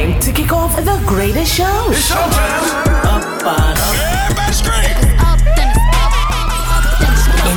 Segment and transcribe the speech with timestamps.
[0.00, 1.90] time to kick off the greatest show.
[1.90, 3.04] It's showtime.
[3.04, 3.94] Up on up.
[4.30, 4.96] Everybody scream.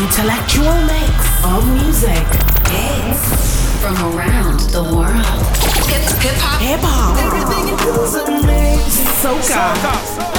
[0.03, 2.27] Intellectual mix of music.
[2.73, 3.23] Hits
[3.81, 5.45] from around the world.
[5.87, 6.61] Hip hop.
[6.61, 7.17] Hip hop.
[7.19, 9.07] Everything you do is amazing.
[9.21, 10.33] Soca.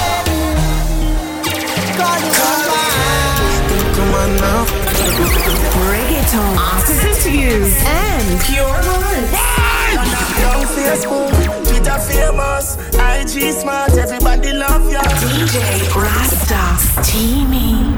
[5.04, 6.56] Reggaeton.
[6.56, 7.74] Artist interviews.
[7.86, 8.64] And pure
[10.40, 11.30] Young Facebook,
[11.68, 15.02] Twitter famous, IG smart, everybody love ya.
[15.02, 15.56] DJ
[15.94, 16.64] Rasta,
[17.02, 17.94] Teamy.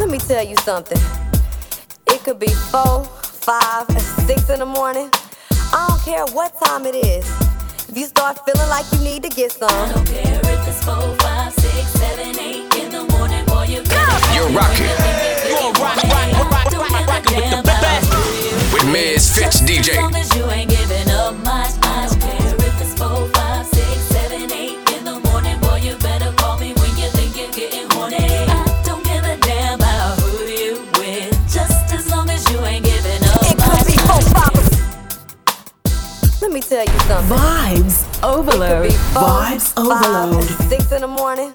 [0.00, 1.00] Let me tell you something.
[2.08, 3.86] It could be four, five,
[4.26, 5.10] six in the morning.
[5.72, 7.24] I don't care what time it is.
[7.88, 10.84] If you start feeling like you need to get some, I don't care if it's
[10.84, 11.63] four, five, six,
[14.34, 14.90] You're rocking.
[15.46, 18.10] You're rock, rock, rock, rock, rock, rock, with the best.
[18.72, 19.90] With Miz Fitz DJ.
[19.90, 23.64] As long as you ain't giving up much, I don't care if it's four, five,
[23.66, 27.52] six, seven, eight in the morning, boy, you better call me when you think you're
[27.52, 28.16] getting horny.
[28.16, 32.84] I don't give a damn about who you with, just as long as you ain't
[32.84, 33.38] giving up.
[33.46, 34.20] It could be four.
[36.42, 37.38] Let me tell you something.
[37.38, 38.92] Vibes overload.
[39.14, 40.44] Four, Vibes overload.
[40.44, 41.52] Five, six in the morning.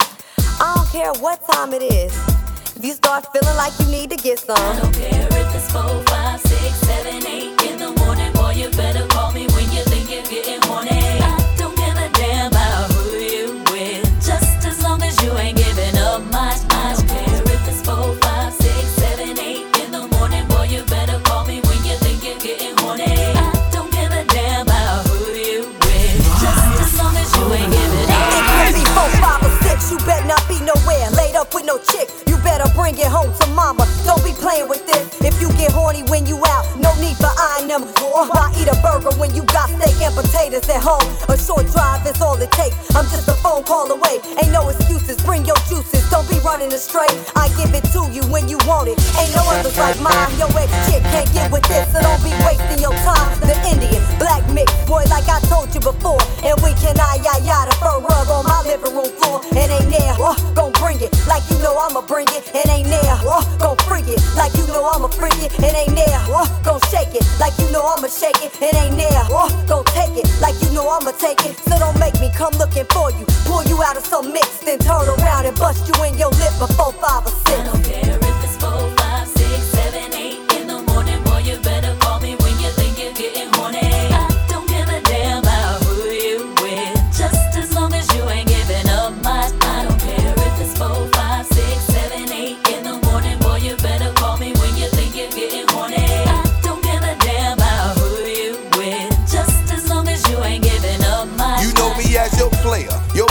[0.62, 2.39] I don't care what time it is.
[2.80, 5.70] If you start feeling like you need to get some, I don't care if it's
[5.70, 9.84] four, five, six, seven, eight in the morning, boy, you better call me when you
[9.92, 10.96] think you're getting horny.
[10.96, 15.58] I don't give a damn about who you with, just as long as you ain't
[15.58, 16.64] giving up much.
[16.72, 20.82] I don't care if it's four, five, six, seven, eight in the morning, boy, you
[20.86, 23.12] better call me when you think you're getting horny.
[23.12, 27.74] I don't give a damn about who you with, just as long as you ain't
[27.76, 29.92] giving up It could be four, five, or six.
[29.92, 32.10] You better not be nowhere up with no chick.
[32.28, 33.88] You better bring it home to mama.
[34.04, 35.08] Don't be playing with this.
[35.22, 37.84] If you get horny when you out, no need for eyeing them.
[38.04, 41.04] Or why eat a burger when you got steak and potatoes at home?
[41.32, 42.76] A short drive is all it takes.
[42.96, 44.20] I'm just a phone call away.
[44.44, 45.18] Ain't no excuses.
[45.24, 46.04] Bring your juices.
[46.12, 47.10] Don't be running astray.
[47.36, 49.00] I give it to you when you want it.
[49.18, 50.30] Ain't no others like mine.
[50.38, 53.28] Your ex chick can't get with this, so don't be wasting your time.
[53.42, 56.20] The Indian, black mix, boy, like I told you before.
[56.44, 59.42] And we can I, I, I, the fur rug on my living room floor.
[59.56, 62.44] And ain't there, uh, gon' bring it like you know I'ma bring it.
[62.54, 65.54] And ain't there, uh, gon' freak it like you know I'ma freak it.
[65.62, 68.52] And ain't there, uh, gon' shake it like you know I'ma shake it.
[68.62, 71.56] And ain't there, uh, gon' take it like you know I'ma take it.
[71.58, 74.80] So don't make me come looking for you, pull you out of some mix, then
[74.80, 78.29] turn around and bust you in your lip before five or six.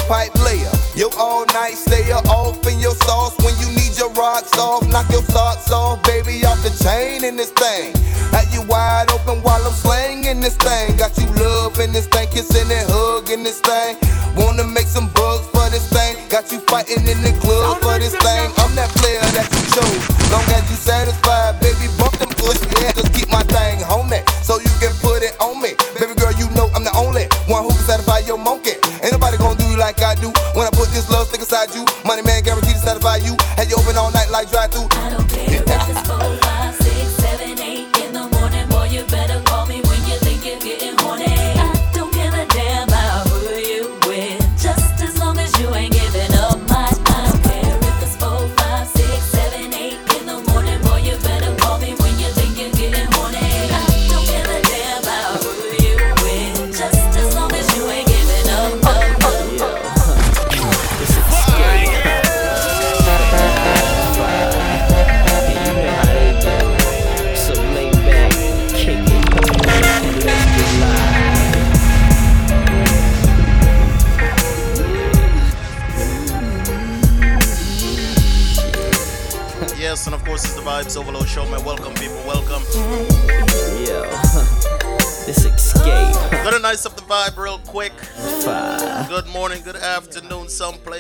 [0.09, 4.57] Pipe layer, your all night stayer, off in your sauce when you need your rocks
[4.57, 4.89] off.
[4.89, 7.93] Knock your socks off, baby, off the chain in this thing.
[8.33, 10.97] Had you wide open while I'm slanging this thing.
[10.97, 13.97] Got you love in this thing, kissing and hugging this thing.
[14.35, 16.17] Wanna make some bugs for this thing.
[16.29, 18.49] Got you fighting in the club for this thing.
[18.65, 20.03] I'm that player that you chose.
[20.33, 24.21] Long as you satisfied, baby, bump them push yeah, just keep my thing homie.
[24.45, 25.73] So you can put it on me.
[25.97, 28.77] Baby girl, you know I'm the only one who can satisfy your monkey.
[29.01, 29.48] Ain't nobody gonna
[29.89, 30.29] like I do.
[30.53, 33.35] When I put this love stick inside you, money man guaranteed to satisfy you.
[33.57, 34.98] Had you open all night like drive through.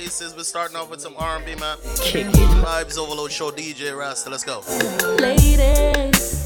[0.08, 1.76] We're starting off with some R&B, man.
[2.00, 2.32] Kick it.
[2.64, 4.30] Vibes Overload Show, DJ Rasta.
[4.30, 4.62] Let's go.
[5.20, 6.37] Ladies,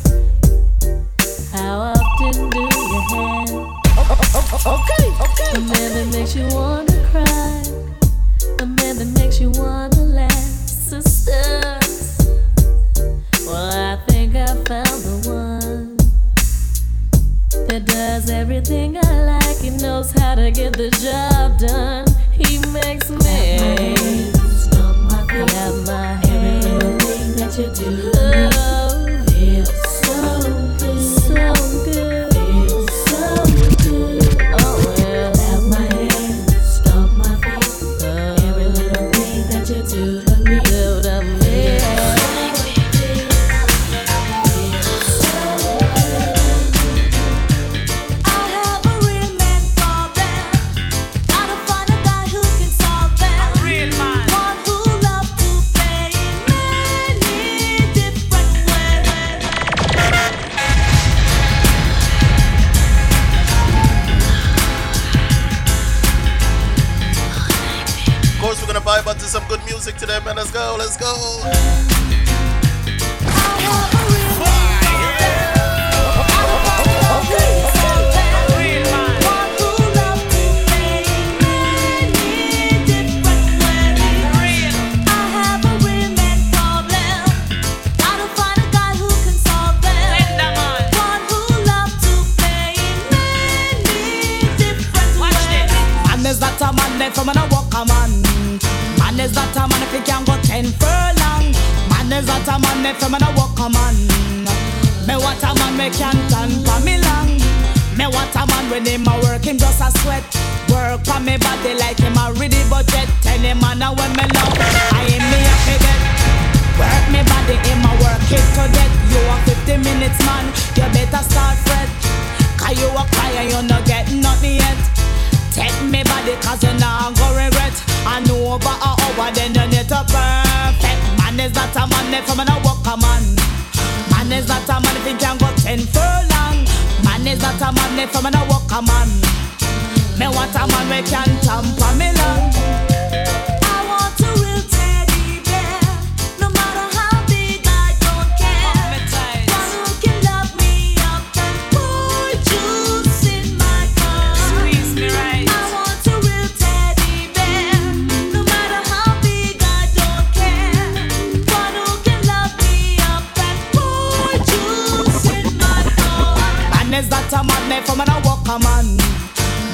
[167.83, 168.97] life a man a walk a man.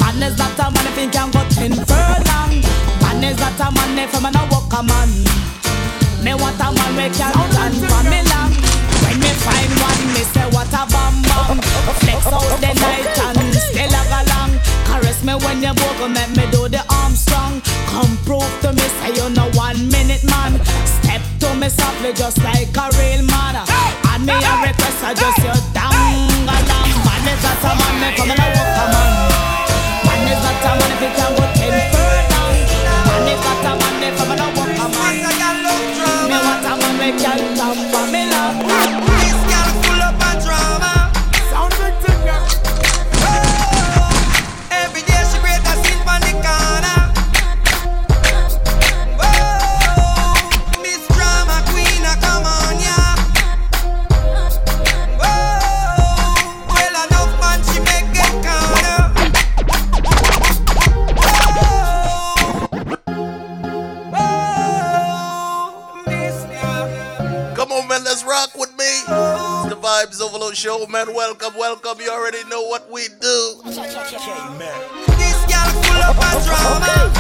[0.01, 2.53] Man is not a man if he can go ten furlong.
[3.03, 5.11] Man is not a man if a man a walk a man.
[6.25, 8.53] Me want a man we can stand for me long.
[9.05, 11.59] When me find one, me say what a bam bam.
[12.01, 14.53] Flex out the night and still a galang.
[14.87, 17.61] Caress me when you walk, make me do the Armstrong.
[17.93, 20.61] Come prove to me, say you're no one minute man.
[20.87, 23.57] Step to me softly, just like a real man.
[24.13, 27.08] And me a request, I just your damn galang
[27.43, 28.15] man,
[30.29, 32.45] is not a man if he can go ten further.
[33.07, 35.15] Man is not a man, me coming a walk a man.
[36.29, 37.47] Me want a man, me can't
[70.39, 71.13] Buffalo Show, man.
[71.15, 72.01] Welcome, welcome.
[72.01, 73.61] You already know what we do.
[73.65, 75.45] This
[75.83, 76.15] full of
[76.47, 77.11] drama.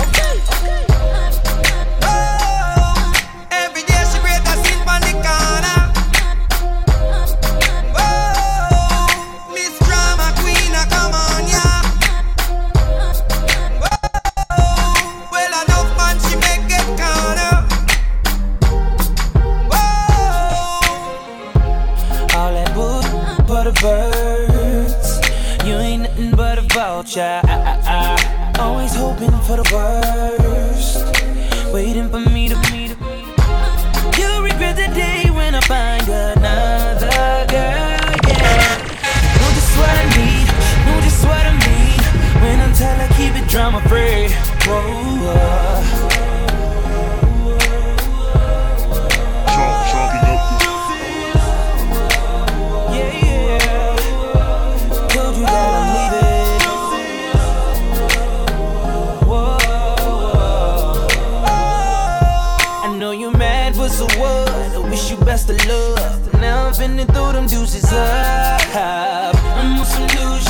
[2.05, 5.78] Oh, every day she a sin on the corner.
[29.49, 32.95] for the worst, waiting for me to meet.
[34.19, 38.13] You'll regret the day when I find another girl.
[38.29, 38.69] Yeah,
[39.39, 40.47] know just what I need,
[40.85, 42.01] know just what I need.
[42.43, 44.29] When I'm tired, I keep it drama free.
[44.69, 44.83] Whoa.
[45.25, 45.58] whoa.
[65.49, 66.41] the love.
[66.41, 68.61] Now I'm finna throw them deuces up.
[68.75, 70.48] I'm on some new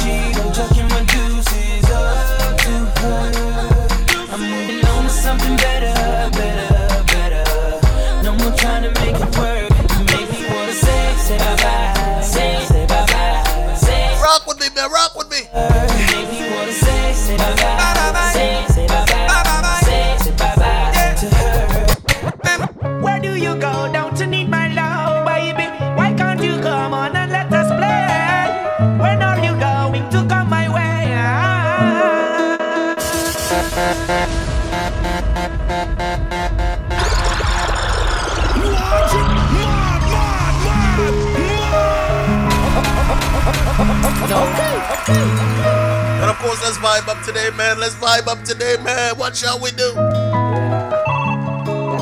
[45.10, 47.80] And of course, let's vibe up today, man.
[47.80, 49.16] Let's vibe up today, man.
[49.16, 49.92] What shall we do?
[49.94, 50.78] Yeah.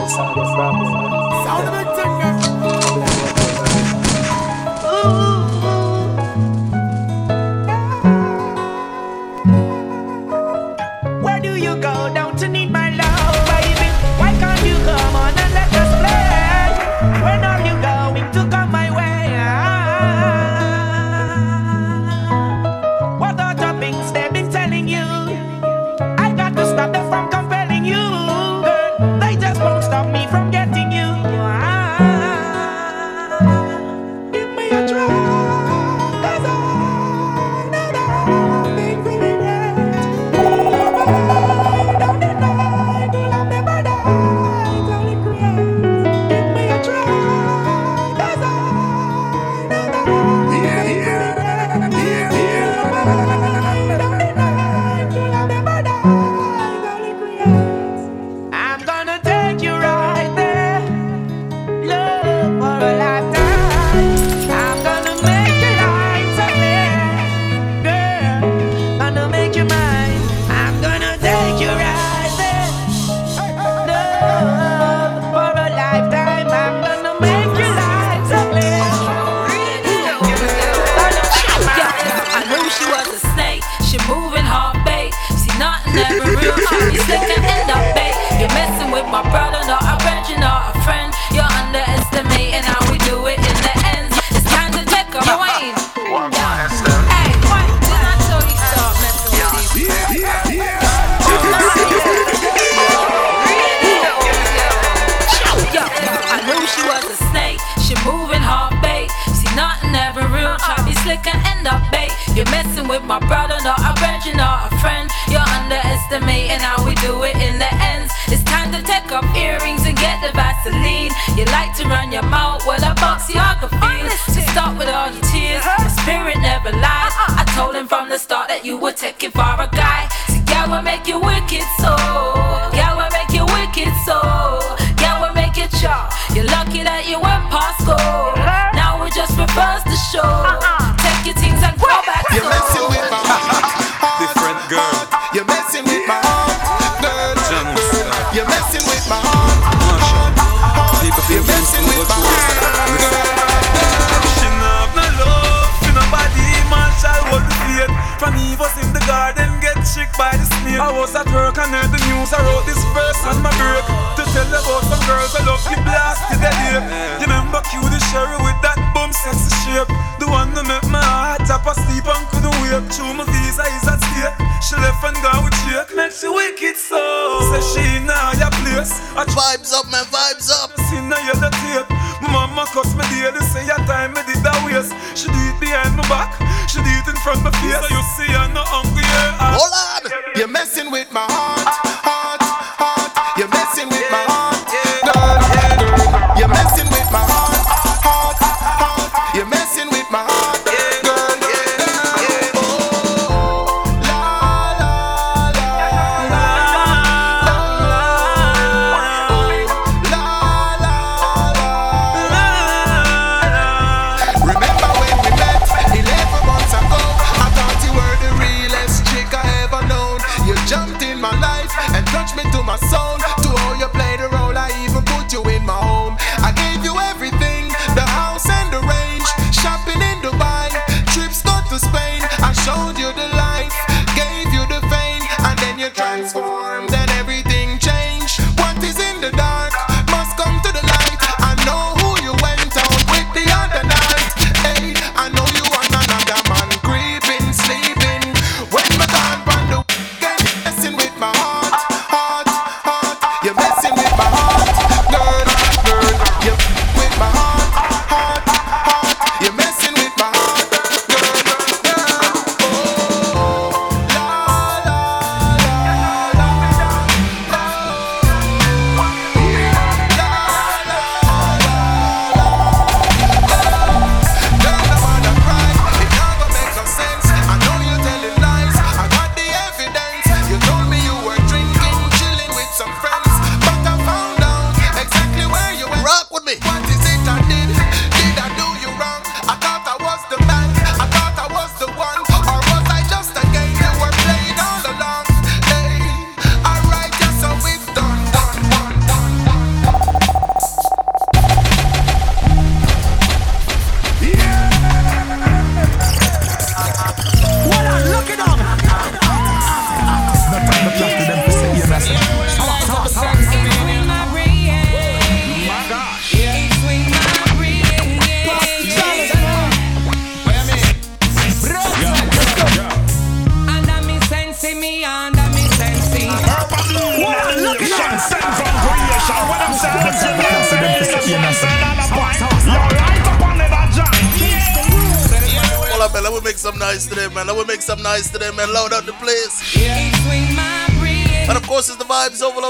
[0.08, 0.46] Sound of
[1.44, 2.55] Sound of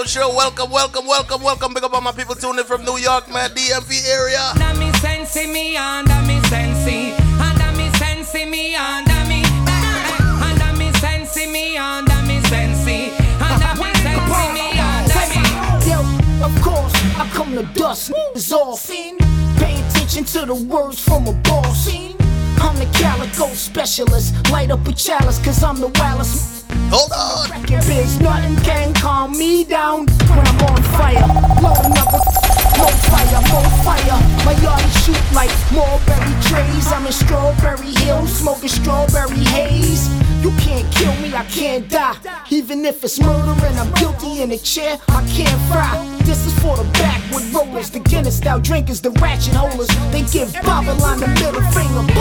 [0.07, 0.29] Show.
[0.37, 1.75] Welcome, welcome, welcome, welcome.
[1.75, 3.51] Big up all my people tuning in from New York, man.
[3.51, 4.53] DMV area.
[4.55, 7.13] Under me sensi, me under me sensi.
[7.41, 9.43] Ah, under me sensi, me under me.
[10.47, 13.11] Under me sensi, me under me sensi.
[13.41, 15.91] Ah, under me sensi, me under me.
[15.91, 15.99] Yo,
[16.47, 18.89] of course, I come to dust is off.
[18.89, 21.89] Pay attention to the words from a boss.
[22.59, 24.35] I'm the calico specialist.
[24.51, 26.16] Light up a chalice, cause I'm the wildest.
[44.77, 45.97] Chair, I can't fry.
[46.25, 49.89] This is for the backward rollers, the Guinness style drinkers, the ratchet holders.
[50.13, 52.16] They give Babylon the middle finger.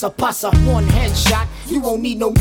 [0.00, 0.48] Pasa pasa.
[0.64, 2.32] One headshot, you won't need no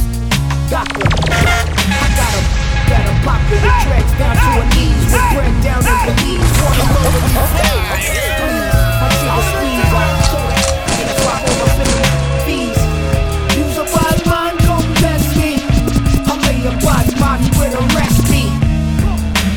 [0.72, 1.04] doctor.
[1.04, 2.46] I got 'em
[2.88, 6.56] better pop with the dreads down to her knees with bread down in Belize.
[6.64, 8.08] Wanna load these flies.
[8.40, 8.72] Please,
[9.04, 10.16] I see the squeeze out.
[11.04, 12.00] That's why all up in
[12.48, 12.80] fees.
[13.60, 15.52] Use a bad man, don't test me.
[16.32, 18.48] I lay a body body with a recipe.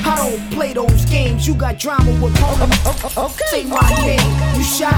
[0.03, 1.47] I don't play those games.
[1.47, 3.17] You got drama with opponents.
[3.17, 3.47] Okay.
[3.47, 4.27] Say my name.
[4.59, 4.91] You shy?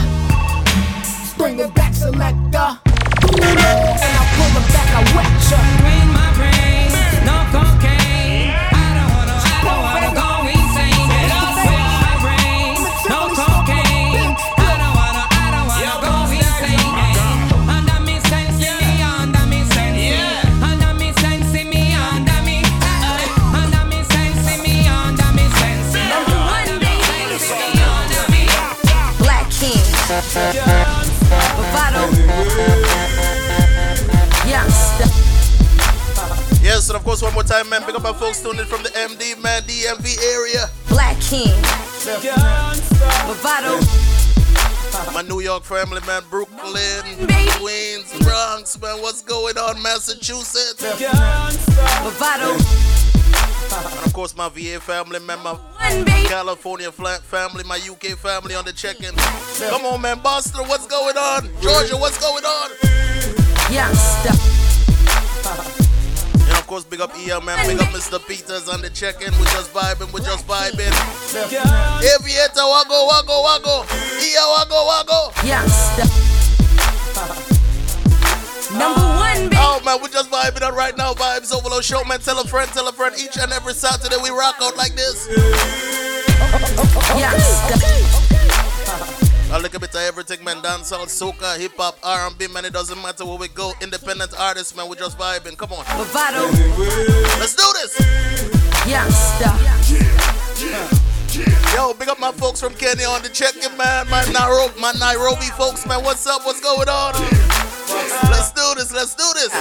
[1.37, 2.81] Bring it back, selector.
[3.37, 3.73] I
[37.64, 37.87] time, man.
[37.87, 40.68] Pick up my folks tuning in from the MD, man, DMV area.
[40.88, 41.55] Black King.
[43.27, 43.81] Bravado.
[45.12, 47.03] My New York family, man, Brooklyn,
[47.59, 50.81] Queens, Bronx, man, what's going on, Massachusetts?
[52.03, 52.57] Bravado.
[53.72, 55.59] And of course, my VA family, man, my
[56.27, 59.14] California family, my UK family on the check-in.
[59.68, 61.48] Come on, man, Boston, what's going on?
[61.61, 62.70] Georgia, what's going on?
[63.72, 64.63] Youngster.
[66.64, 68.16] And of course, big up EL, man, big up Mr.
[68.27, 69.31] Peters on the check-in.
[69.33, 70.88] We just vibing, we just vibing.
[71.37, 73.85] Aviator, wago, wago, wago.
[73.92, 75.29] EL, wago, wago.
[75.44, 76.09] Youngster.
[78.79, 79.35] Number ah.
[79.37, 79.57] one, baby.
[79.61, 81.12] Oh man, we just vibing on right now.
[81.12, 82.20] Vibes Overload Show, man.
[82.20, 83.14] Tell a friend, tell a friend.
[83.20, 85.29] Each and every Saturday we rock out like this.
[89.55, 90.57] A little bit of everything, man.
[90.57, 92.64] Dancehall, soca, hip hop, R&B, man.
[92.64, 93.73] It doesn't matter where we go.
[93.81, 94.88] Independent artists, man.
[94.88, 95.57] We just vibing.
[95.57, 95.85] Come on.
[97.38, 97.95] Let's do this.
[98.85, 99.55] Youngster.
[101.73, 104.11] Yo, big up my folks from Kenya on the check-in, man.
[104.11, 106.03] My Nairobi, my Nairobi folks, man.
[106.03, 106.45] What's up?
[106.45, 107.14] What's going on?
[108.31, 108.90] Let's do this.
[108.93, 109.53] Let's do this.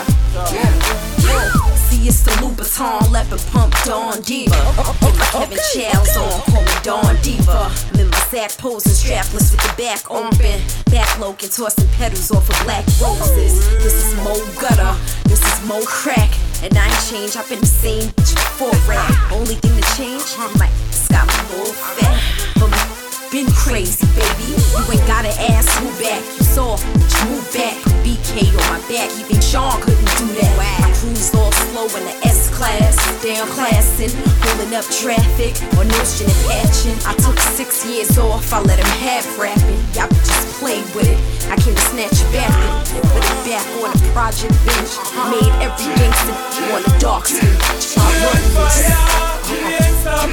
[2.06, 4.52] It's the Louboutin, leopard pump Don Diva.
[5.00, 7.72] Get my Kevin Chiles on, call me Don Diva.
[7.72, 10.60] I'm in my sack posing, strapless with the back open.
[10.92, 13.56] Back loke and tossing petals off of black roses.
[13.80, 16.30] This is Mo Gutter, this is Mo Crack.
[16.62, 19.08] And I ain't changed, I've been the same bitch before rap.
[19.32, 20.28] Only thing to change,
[20.60, 20.70] my
[21.08, 22.20] got more fat.
[22.60, 23.03] But my
[23.34, 24.54] been crazy, baby.
[24.78, 26.22] You ain't gotta ask who back.
[26.38, 27.74] You saw, you move back.
[28.06, 30.54] BK on my back, even Sean couldn't do that.
[30.86, 32.94] I cruised all slow in the S class,
[33.26, 34.14] down classing,
[34.46, 36.94] holding up traffic, on Notion and patching.
[37.10, 39.82] I took six years off, I let him have rapping.
[39.98, 41.18] Y'all just play with it.
[41.50, 42.54] I came to snatch it back
[42.94, 44.94] and put it back on the project bench.
[45.34, 46.38] Made every gangster
[46.70, 47.50] want a dark skin.
[47.98, 48.46] I run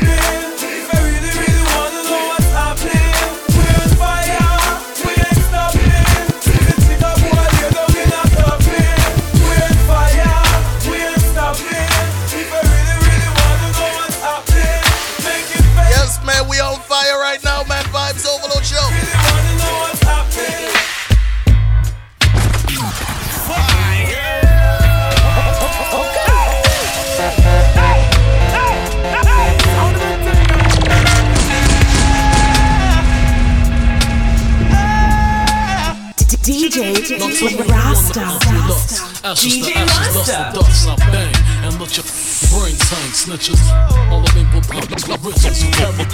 [0.04, 0.39] this.
[36.80, 38.16] To
[39.24, 40.88] ashes, dust to dust.
[40.88, 42.04] I bang and let your
[42.48, 43.60] brain tank snitches.
[44.10, 44.30] All the
[44.66, 45.62] puppies like riches.
[45.62, 46.06] You carry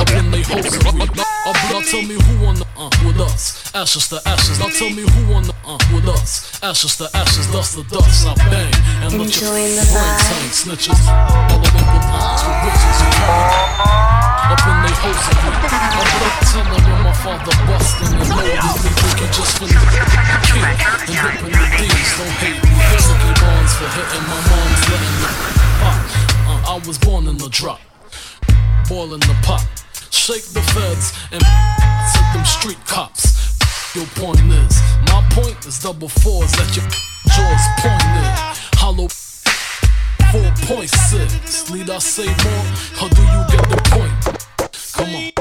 [0.00, 3.72] up in they Now now tell me who wanna uh with us.
[3.74, 4.60] Ashes to ashes.
[4.60, 6.60] Now tell me who wanna uh with us.
[6.62, 8.28] Ashes to ashes, dust to dust.
[8.28, 8.68] I bang
[9.00, 10.28] and let your Enjoying the vibe.
[10.28, 11.00] tank snitches.
[11.08, 13.00] All the maple puppies with riches.
[13.00, 13.48] You carry
[14.52, 15.72] up in they hosts of read.
[15.72, 19.80] I'm telling when my father bustin' and loaded me drinking just for the
[20.52, 22.12] king and dipping the D's.
[22.12, 22.76] Don't hate me.
[22.92, 25.28] Physical bonds for hitting my mom's letting me
[25.80, 25.96] pop.
[26.44, 27.80] Uh, I was born in the drop,
[28.84, 29.64] boiling the pot.
[30.28, 33.56] Shake the feds and to them street cops.
[33.96, 34.76] Your point is,
[35.08, 36.84] my point is double fours at your
[37.32, 38.28] jaws pointed.
[38.76, 39.08] Hollow
[40.28, 41.72] 4.6.
[41.72, 42.64] Need I say more,
[43.00, 44.20] How do you get the point?
[44.92, 45.32] Come on.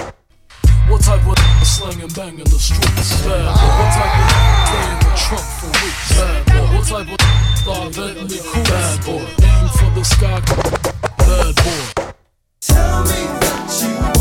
[0.90, 3.20] What type of slang and bang in the streets?
[3.28, 3.68] Bad boy.
[3.76, 4.32] What type of
[4.72, 6.16] stay in the trunk for weeks?
[6.16, 6.64] Bad boy.
[6.72, 7.20] What type of
[7.60, 8.64] star Bentley cool?
[8.64, 9.28] Bad boy.
[9.44, 10.40] Aim for the sky.
[11.28, 12.14] Bad boy.
[12.62, 14.17] Tell me that you me.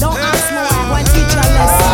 [0.00, 1.85] Don't ask me why one teacher lesson.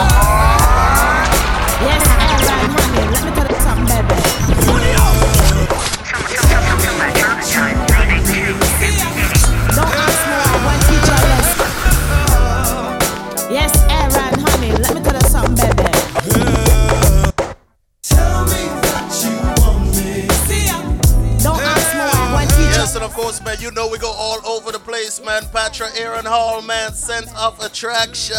[23.02, 25.42] And of course, man, you know we go all over the place, man.
[25.52, 28.36] Patra Aaron Hall, man, sense of attraction.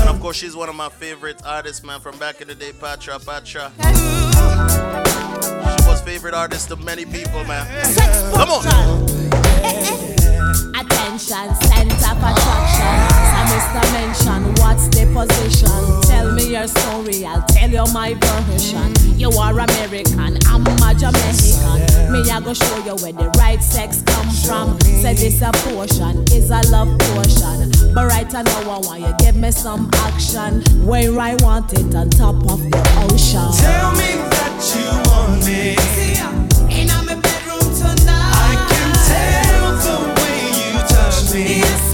[0.00, 2.72] And of course, she's one of my favorite artists, man, from back in the day,
[2.72, 3.18] Patra.
[3.18, 3.70] Patra.
[3.82, 3.90] She
[5.86, 7.66] was favorite artist of many people, man.
[8.32, 8.64] Come on.
[10.74, 13.27] Attention, center of attraction.
[13.48, 13.82] Mr.
[13.92, 15.78] Mention, what's the position?
[16.08, 18.92] Tell me your story, I'll tell you my version.
[19.18, 22.12] You are American, I'm a Jamaican.
[22.12, 24.80] Me, I go show you where the right sex come from.
[24.80, 27.72] Say this a portion, is a love portion.
[27.94, 30.62] But right now, I want you give me some action.
[30.86, 33.48] Where I want it on top of the ocean.
[33.58, 35.76] Tell me that you want me.
[36.70, 38.32] In my bedroom tonight.
[38.38, 41.58] I can tell the way you touch me.
[41.60, 41.87] Yes,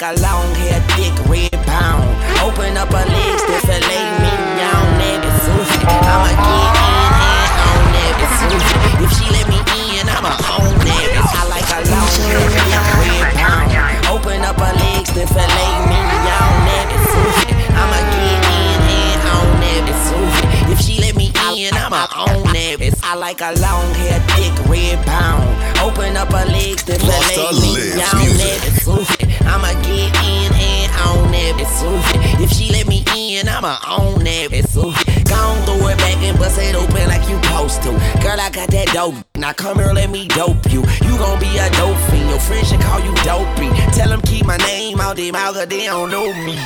[0.00, 2.04] like a long hair, thick red pound.
[2.44, 5.30] Open up her legs to fillet me down, nigga.
[5.40, 5.80] Sushi.
[5.88, 8.26] I'ma get in and on nigga.
[8.36, 8.76] Sushi.
[9.04, 9.56] If she let me
[9.96, 11.22] in, I'ma own nigga.
[11.32, 13.72] I like a long hair, thick red pound.
[14.12, 16.98] Open up her legs to fillet me down, nigga.
[17.12, 17.54] Sushi.
[17.72, 19.94] I'ma get in and on nigga.
[20.08, 20.72] Sushi.
[20.72, 22.92] If she let me in, I'ma own nigga.
[23.02, 25.48] I like a long hair, thick red pound.
[25.80, 28.70] Open up her legs to fillet me down, nigga.
[28.84, 29.15] Sushi.
[29.46, 32.42] I'ma get in and on that bitch.
[32.42, 35.24] If she let me in, I'ma own that bitch sushi.
[35.28, 37.90] Gon' throw it back and bust it open like you supposed to.
[38.22, 39.14] Girl, I got that dope.
[39.36, 40.82] Now come here, let me dope you.
[41.04, 42.30] You gon' be a dope fiend.
[42.30, 43.70] Your friends should call you dopey.
[43.96, 46.56] Tell them keep my name out their mouth, cause they don't know me.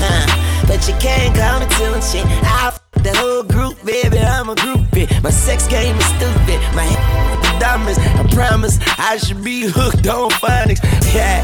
[0.00, 0.26] Huh.
[0.66, 2.24] But you can't call me till I'm shit.
[2.44, 4.18] I f- the whole group, baby.
[4.18, 5.08] I'm a groupie.
[5.22, 6.60] My sex game is stupid.
[6.76, 6.86] My
[7.60, 7.98] diamonds.
[7.98, 10.82] I promise I should be hooked on phonics.
[11.14, 11.42] Yeah.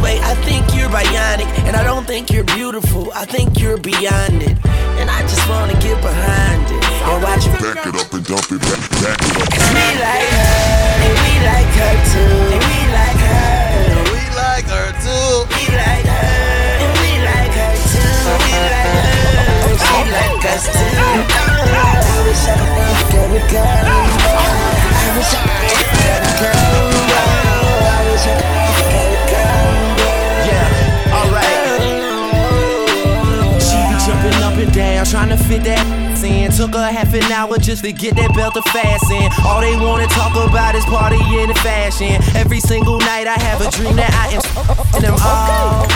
[0.00, 1.48] But anyway, I think you're bionic.
[1.66, 3.10] And I don't think you're beautiful.
[3.14, 4.56] I think you're beyond it.
[5.00, 6.84] And I just wanna get behind it.
[7.06, 9.48] And watch you Back it up and dump it back, back it up.
[9.72, 10.56] we like her,
[11.04, 12.36] and we like her too.
[12.54, 15.46] And we like her, We like her too.
[15.54, 16.34] we like her,
[16.82, 18.26] and we like her too.
[18.42, 20.96] We like her, and she like us too.
[20.96, 23.86] I wish I could every girl.
[23.86, 26.95] I wish I could every girl.
[35.10, 35.86] Trying to fit that
[36.24, 36.50] in.
[36.50, 39.30] Took her half an hour just to get that belt to fasten.
[39.44, 42.20] All they wanna talk about is partying and fashion.
[42.34, 44.42] Every single night I have a dream that I am
[44.94, 45.86] and them all.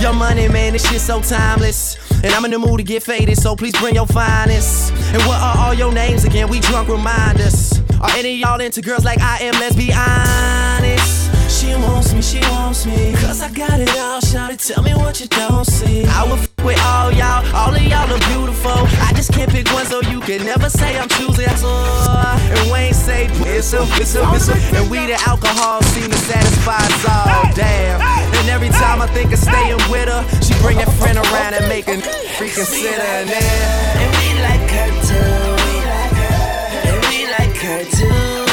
[0.00, 1.96] Your money, man, this shit so timeless.
[2.24, 4.92] And I'm in the mood to get faded, so please bring your finest.
[5.12, 6.48] And what are all your names again?
[6.48, 7.80] We drunk remind us.
[8.00, 9.54] Are any of y'all into girls like I am?
[9.54, 11.35] Let's be honest.
[11.66, 13.12] She wants me, she wants me.
[13.14, 16.04] Cause I got it all, shout it, tell me what you don't see.
[16.04, 18.86] I will f with all y'all, all of y'all are beautiful.
[19.02, 21.50] I just can't pick one so you can never say I'm choosing.
[21.58, 26.08] So, and Wayne say it's a, it's a, it's a, and we the alcohol seem
[26.08, 27.50] to satisfy us all.
[27.56, 28.00] Damn.
[28.00, 31.66] And every time I think of staying with her, she bring a friend around and
[31.68, 31.98] make a
[32.38, 33.02] reconsider.
[33.02, 35.34] And and we like her too.
[35.58, 36.62] And we like her too.
[36.86, 38.46] And we like her too.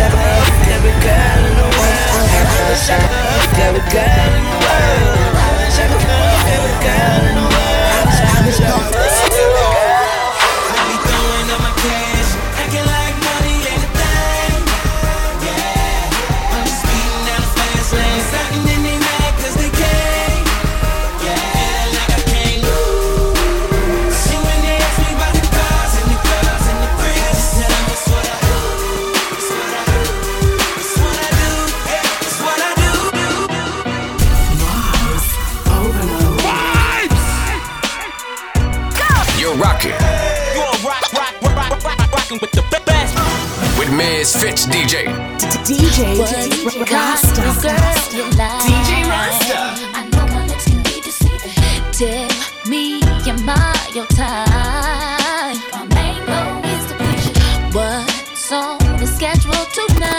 [0.00, 2.28] Every girl in the world.
[3.60, 5.02] Every girl in the world.
[44.02, 45.06] Miss Fitch DJ.
[45.62, 47.42] DJ Rasta.
[48.66, 49.58] DJ Rasta.
[49.94, 51.54] I know my lips can be deceiving.
[51.92, 52.28] Tell
[52.68, 55.56] me, am I your type?
[55.70, 57.26] My main goal is to push
[57.76, 60.18] what's on the schedule tonight.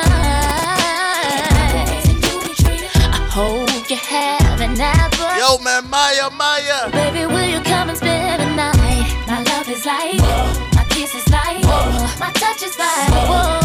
[3.11, 5.29] I hope you haven't ever.
[5.37, 6.89] Yo, man, Maya, Maya.
[6.89, 9.07] Baby, will you come and spend the night?
[9.27, 10.21] My love is like,
[10.73, 11.61] my kiss is like,
[12.17, 13.62] my touch is like, my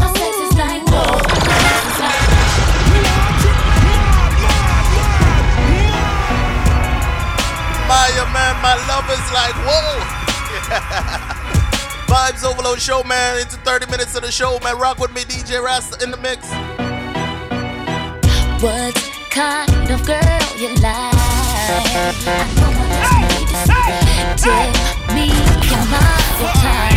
[8.63, 9.99] my love is like, whoa.
[12.09, 13.39] Vibes Overload Show, man.
[13.39, 14.79] It's 30 minutes of the show, man.
[14.79, 16.49] Rock with me, DJ Rasta in the mix.
[18.63, 18.95] What
[19.31, 21.15] kind of girl you like?
[22.25, 23.45] I know my lips can be
[24.33, 24.73] deceiving.
[25.15, 25.31] Me,
[25.75, 26.88] am I your type?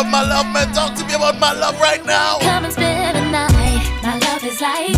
[0.00, 0.72] About my love, man.
[0.72, 2.38] Talk to me about my love right now.
[2.38, 4.00] Come and spend the night.
[4.02, 4.94] My love is like,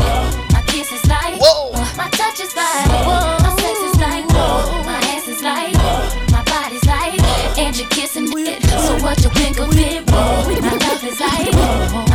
[0.53, 1.41] my kiss is like,
[1.97, 4.27] my touch is like, my sex is like,
[4.87, 5.75] my ass is like,
[6.31, 7.21] my body's like,
[7.59, 8.63] and you're kissing it.
[8.63, 10.07] So what you think of it?
[10.07, 12.12] My love is like, my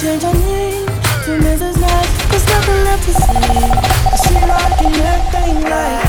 [0.00, 0.86] change her name
[1.24, 1.78] to Mrs.
[1.78, 2.30] Nice.
[2.30, 3.50] There's nothing left to say.
[4.22, 5.99] She rockin' that thing like.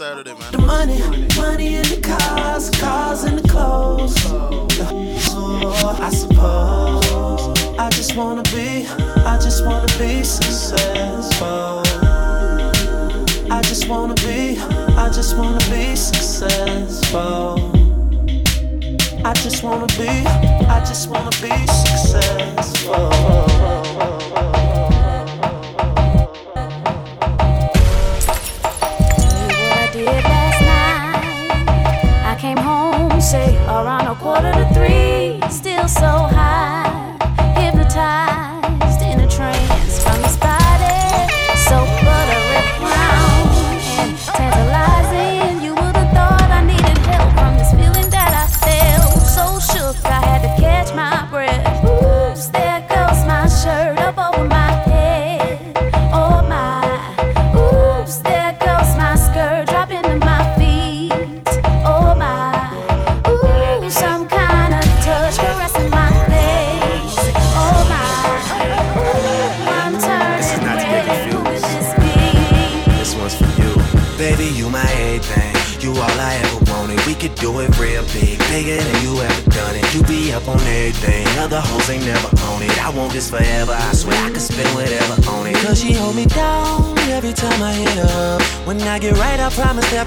[0.00, 0.32] Saturday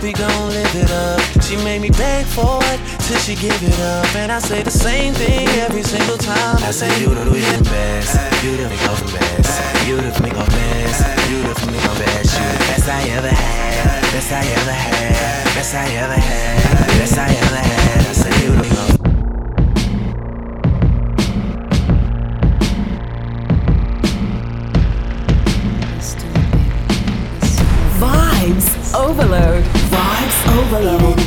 [0.04, 1.22] we gon' live it up.
[1.42, 4.14] She made me beg for it till she give it up.
[4.16, 6.58] And I say the same thing every single time.
[6.62, 8.14] I say, You the reason best.
[8.44, 9.88] You the make off best.
[9.88, 11.00] You the make best.
[11.32, 12.36] You the make best.
[12.36, 14.02] You the best I ever had.
[14.12, 15.56] Best I ever had.
[15.56, 16.88] Best I ever had.
[17.00, 18.08] Best I ever had.
[18.08, 18.74] I say, You the make
[28.96, 29.83] overload
[30.74, 31.23] believe in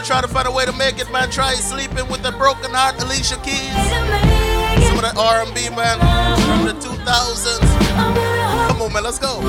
[0.00, 1.30] gonna try to find a way to make it, man.
[1.30, 3.74] Try sleeping with a broken heart, Alicia Keys.
[4.86, 5.98] Some of that R&B, man,
[6.46, 8.68] from the 2000s.
[8.68, 9.40] Come on, man, let's go.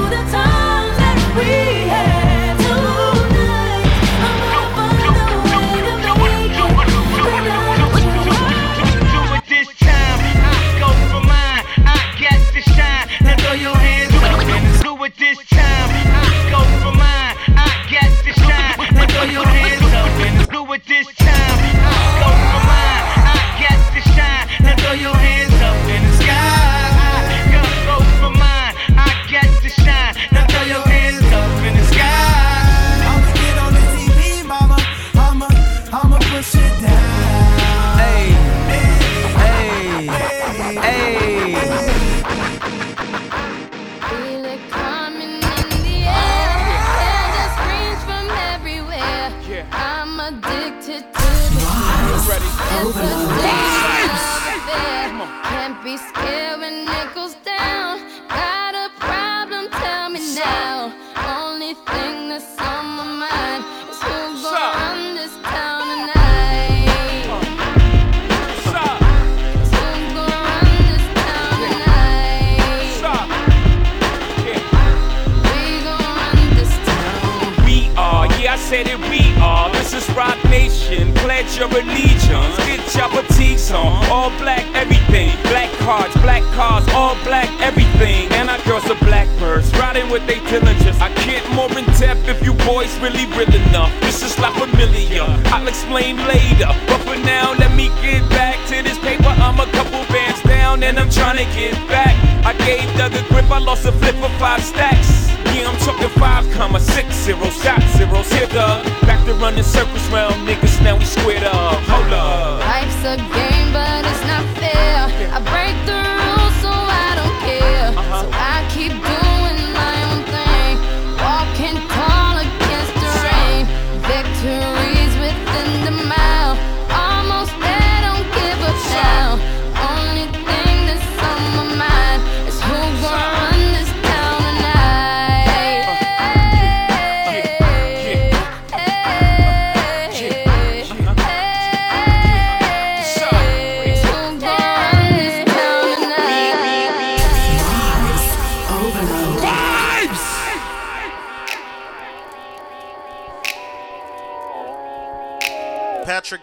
[81.57, 82.57] Your allegiance.
[82.65, 84.05] Get your fatigues on.
[84.09, 85.29] All black, everything.
[85.43, 88.31] Black cards, black cars, all black, everything.
[88.31, 90.99] And our girls are blackbirds, riding with they diligence.
[90.99, 93.91] I get more in depth if you boys really real enough.
[94.01, 95.25] This is La Familia.
[95.53, 96.71] I'll explain later.
[96.87, 99.27] But for now, let me get back to this paper.
[99.27, 102.15] I'm a couple bands down and I'm trying to get back.
[102.43, 105.20] I gave Doug a grip, I lost a flip for five stacks.
[105.53, 108.31] Yeah, I'm talking five comma six zeros, got zeros.
[108.31, 108.85] Here, Doug.
[109.01, 111.79] Back to running circles round niggas, now we squared up.
[111.91, 112.59] Hold up.
[112.59, 115.07] Life's a game, but it's not fair.
[115.33, 116.30] I break the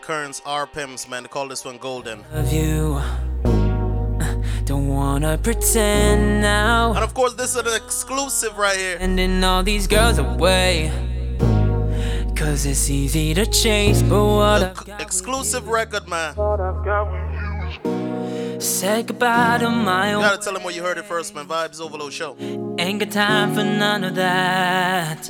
[0.08, 0.66] Patrick Kearns, R.
[0.66, 1.22] Pims, man.
[1.24, 2.24] They call this one Golden.
[2.32, 2.98] Love you.
[4.64, 6.94] Don't wanna pretend now.
[6.94, 8.98] And of course, this is an exclusive right here.
[8.98, 10.90] Sending all these girls away.
[12.34, 16.34] Cause it's easy to chase, but what I've Exclusive record, man.
[18.60, 20.22] said goodbye to my You own.
[20.22, 21.46] gotta tell them where you heard it first, man.
[21.46, 22.34] Vibes Overload Show.
[22.78, 25.28] Ain't got time for none of that.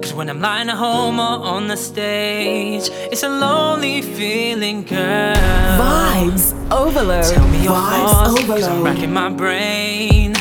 [0.00, 5.34] Cause when I'm lying at home or on the stage, it's a lonely feeling, girl.
[5.78, 7.24] Vibes overload.
[7.24, 8.84] Tell me your Vibes thoughts, cause I'm overload.
[8.84, 10.34] racking my brain.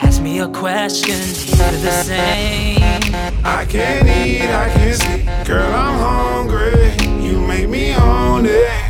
[0.00, 3.14] Ask me a question, do you do the same?
[3.44, 5.46] I can't eat, I can't sleep.
[5.46, 7.24] Girl, I'm hungry.
[7.24, 8.81] You make me own it.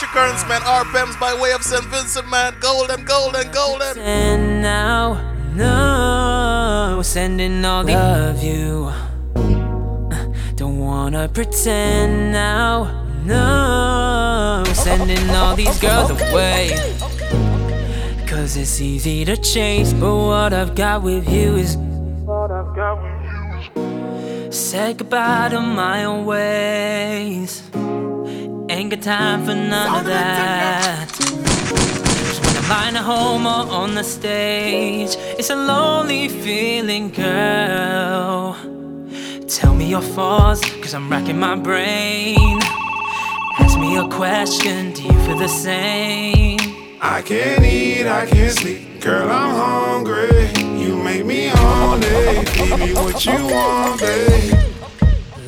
[0.00, 0.62] Patrick Kearns, man.
[0.62, 0.84] R.
[0.84, 1.84] Pims by way of St.
[1.84, 2.54] Vincent, man.
[2.58, 3.98] Golden, golden, golden.
[3.98, 5.20] And now,
[5.52, 8.90] no, sending all the love you.
[10.56, 16.70] Don't wanna pretend now, no, sending all these girls away.
[18.26, 21.76] Cause it's easy to chase, but what I've got with you is.
[21.76, 24.56] what I've got with you is.
[24.56, 27.62] Said goodbye to my own ways.
[28.80, 31.06] Ain't got time for none of that.
[31.12, 38.56] Cause when I'm lying at home or on the stage, it's a lonely feeling, girl.
[39.48, 42.58] Tell me your faults, cause I'm racking my brain.
[43.58, 46.58] Ask me a question, do you feel the same?
[47.02, 49.02] I can't eat, I can't sleep.
[49.02, 50.54] Girl, I'm hungry.
[50.82, 52.54] You make me own it.
[52.54, 54.54] Give me what you want, babe.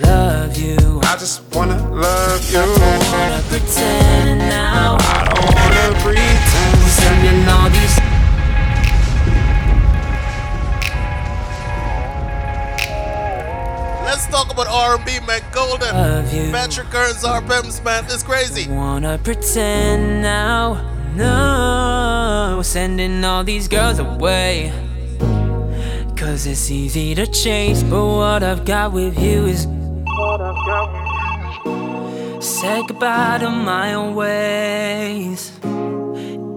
[0.02, 0.91] Love you.
[1.12, 2.58] I just wanna love you.
[2.58, 4.96] Wanna pretend now.
[4.98, 6.78] I don't wanna pretend.
[6.88, 7.98] Sending all these.
[14.06, 15.42] Let's talk about R&B, man.
[15.52, 15.94] Golden.
[15.94, 16.50] Love you.
[16.50, 17.42] Patrick Kearns, R.
[17.42, 18.04] Pims, man.
[18.04, 18.70] It's crazy.
[18.70, 20.80] Wanna pretend now,
[21.14, 22.62] no.
[22.62, 24.72] sending all these girls away.
[26.16, 29.66] Cause it's easy to chase, but what I've got with you is.
[32.40, 35.52] Say goodbye to my own ways.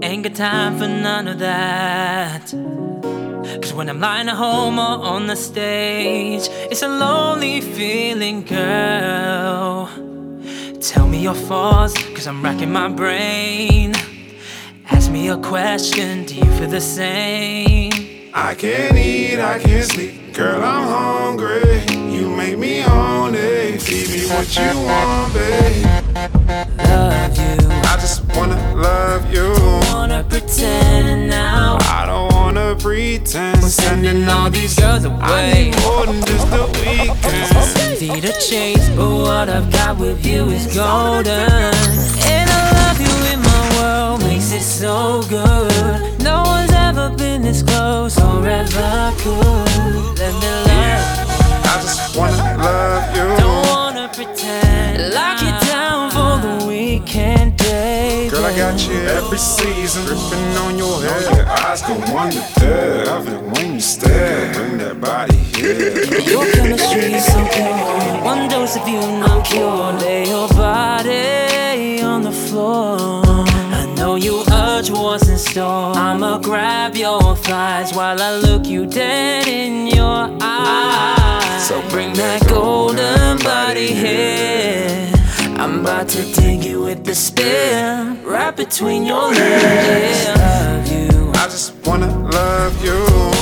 [0.02, 2.54] Ain't got time for none of that.
[3.62, 9.90] Cause when I'm lying at home or on the stage, it's a lonely feeling, girl.
[10.80, 13.94] Tell me your faults, cause I'm racking my brain.
[14.90, 17.92] Ask me a question, do you feel the same?
[18.34, 20.34] I can't eat, I can't sleep.
[20.34, 21.75] Girl, I'm hungry.
[22.46, 23.80] Make me horny.
[23.80, 25.84] Feed me what you want, babe.
[26.78, 27.68] Love you.
[27.92, 29.56] I just wanna love you.
[29.56, 31.80] Don't Wanna pretend now.
[31.82, 33.64] I don't wanna pretend.
[33.64, 35.74] We're Sending all these girls I away.
[35.82, 37.94] more than just a weekend.
[37.94, 41.50] Easy to chase, but what I've got with you is golden.
[42.36, 46.22] And I love you in my world, makes it so good.
[46.22, 50.20] No one's ever been this close or ever could.
[50.20, 50.65] Let me.
[51.76, 53.38] I just wanna love you.
[53.38, 55.14] Don't wanna pretend.
[55.14, 58.30] Lock it down for the weekend day.
[58.30, 61.36] Girl, I got you every season, dripping on your head.
[61.36, 63.06] Your Eyes go wonder there.
[63.08, 64.54] Love it when you stare.
[64.54, 66.00] Bring that body here.
[66.32, 68.24] Your chemistry is so pure.
[68.24, 69.92] One dose of you, no cure.
[70.00, 73.26] Lay your body on the floor.
[73.82, 75.92] I know you urge what's in store.
[75.94, 81.25] I'ma grab your thighs while I look you dead in your eyes.
[81.66, 85.12] So bring that golden body here.
[85.58, 90.28] I'm about to dig you with the spear right between your legs.
[90.28, 91.32] Love you.
[91.34, 92.94] I just wanna love you.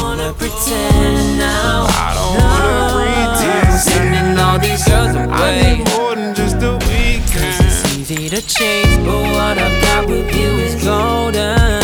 [0.02, 1.86] Wanna pretend now.
[1.90, 3.80] I don't wanna pretend.
[3.92, 5.76] Sending all these girls I away.
[5.76, 7.60] need more than just a weekend.
[7.60, 11.84] It's easy to chase, but what I've got with you is golden.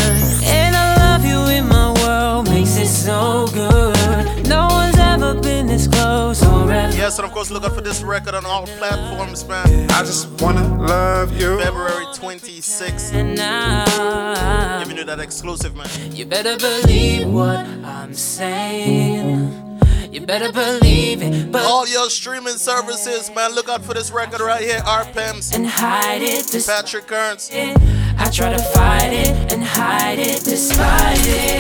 [7.10, 9.90] Yes, and of course, look out for this record on all platforms, man.
[9.90, 11.58] I just wanna love you.
[11.60, 13.16] February 26th.
[13.16, 15.88] And now Giving you that exclusive, man.
[16.12, 19.80] you better believe what I'm saying.
[20.12, 23.56] You better believe it, but All your streaming services, man.
[23.56, 24.82] Look out for this record right here.
[24.82, 25.56] RPEMs.
[25.56, 26.46] and hide it.
[26.52, 27.50] This Patrick Kearns.
[27.52, 31.59] I try to fight it and hide it despite it.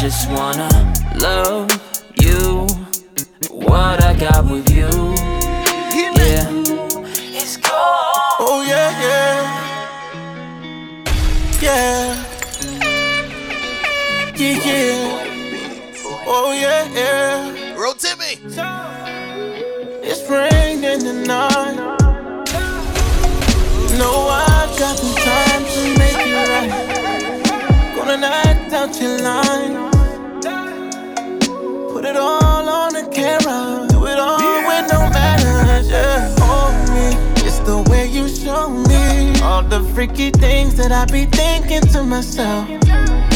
[0.00, 0.66] Just wanna
[1.16, 1.70] love
[2.22, 2.66] you.
[3.50, 4.88] What I got with you.
[6.16, 6.48] Yeah.
[7.36, 8.40] It's gold.
[8.40, 9.40] Oh yeah, yeah.
[11.60, 12.24] Yeah.
[14.36, 16.02] Yeah, yeah.
[16.26, 17.74] Oh yeah, yeah.
[17.76, 18.40] Roll Timmy.
[20.02, 21.76] It's raining tonight.
[23.98, 27.94] No, I got some time to make it right.
[27.96, 29.89] Gonna act out your line.
[32.10, 33.86] It all on the camera.
[33.88, 35.88] Do it all with no manners.
[35.88, 37.14] Yeah, hold me.
[37.46, 42.02] It's the way you show me all the freaky things that I be thinking to
[42.02, 42.66] myself.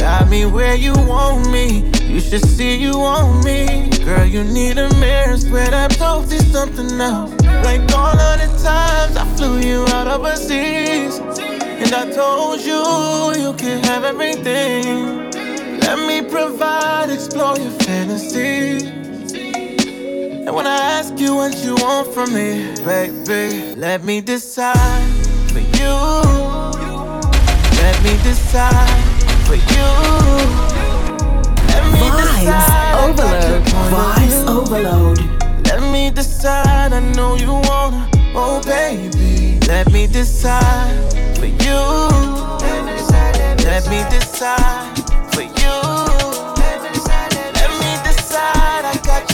[0.00, 1.88] Got me where you want me.
[2.02, 3.90] You should see you want me.
[4.04, 5.36] Girl, you need a mirror.
[5.36, 7.30] Swear that post is something else.
[7.62, 11.18] Like all of the times I flew you out overseas.
[11.38, 15.43] And I told you you can have everything.
[15.86, 18.86] Let me provide, explore your fantasy.
[20.46, 25.08] And when I ask you what you want from me, baby, let me decide
[25.52, 25.94] for you.
[27.82, 29.04] Let me decide
[29.46, 29.88] for you.
[31.68, 32.90] Let me decide.
[32.94, 33.62] Your overload.
[33.92, 35.18] Vibes overload.
[35.66, 36.92] Let me decide.
[36.94, 39.58] I know you wanna, oh baby.
[39.68, 41.80] Let me decide for you.
[43.64, 44.93] Let me decide for you.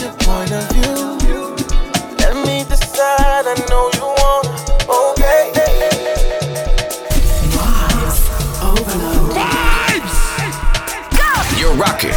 [0.01, 1.55] Your point of view.
[2.17, 3.45] Let me decide.
[3.45, 5.61] I know you wanna, baby.
[11.59, 12.09] You're rocking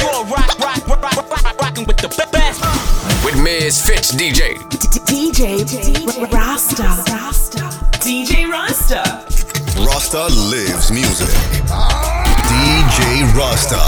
[0.00, 2.62] You're rock, rock, rock, rock, rock, rocking with the best.
[3.22, 4.56] with Miz Fitz DJ.
[5.04, 5.64] DJ
[6.32, 6.88] Rasta.
[8.00, 9.02] DJ Rasta.
[9.84, 11.28] Rasta lives music.
[12.48, 13.78] DJ Rasta,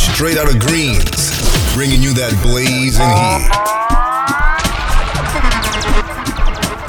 [0.00, 1.35] straight out of Greens,
[1.76, 3.44] bringing you that blazing heat.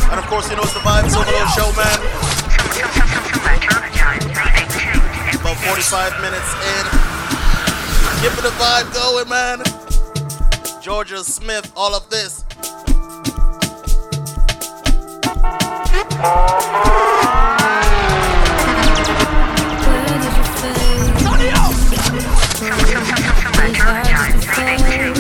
[0.08, 2.00] And of course, you know it's the Vibes Overload Show, man.
[5.36, 6.84] About 45 minutes in.
[8.24, 9.60] Keeping the vibe going, man.
[10.82, 12.46] Georgia Smith, all of this.
[24.58, 25.16] Listening to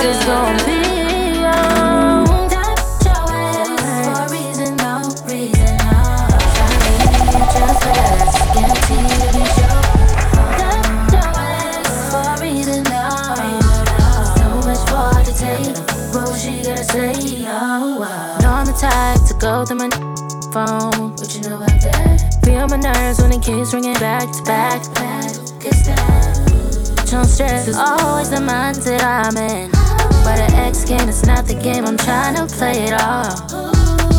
[0.00, 0.14] the
[7.42, 9.84] type to get a beat in your soul
[10.56, 10.80] that's
[11.34, 13.44] why and all reason I'm
[14.36, 15.60] so much I try to tell
[16.14, 19.90] what she got to say y'all now now it's time to go through my
[20.52, 21.12] phone.
[21.12, 22.42] What you know about that?
[22.44, 24.82] Feel my nerves when it keeps ringing back to back.
[27.10, 29.79] Don't stress is always the mindset I'm in.
[30.30, 33.34] But an ex game is not the game, I'm trying to play it all.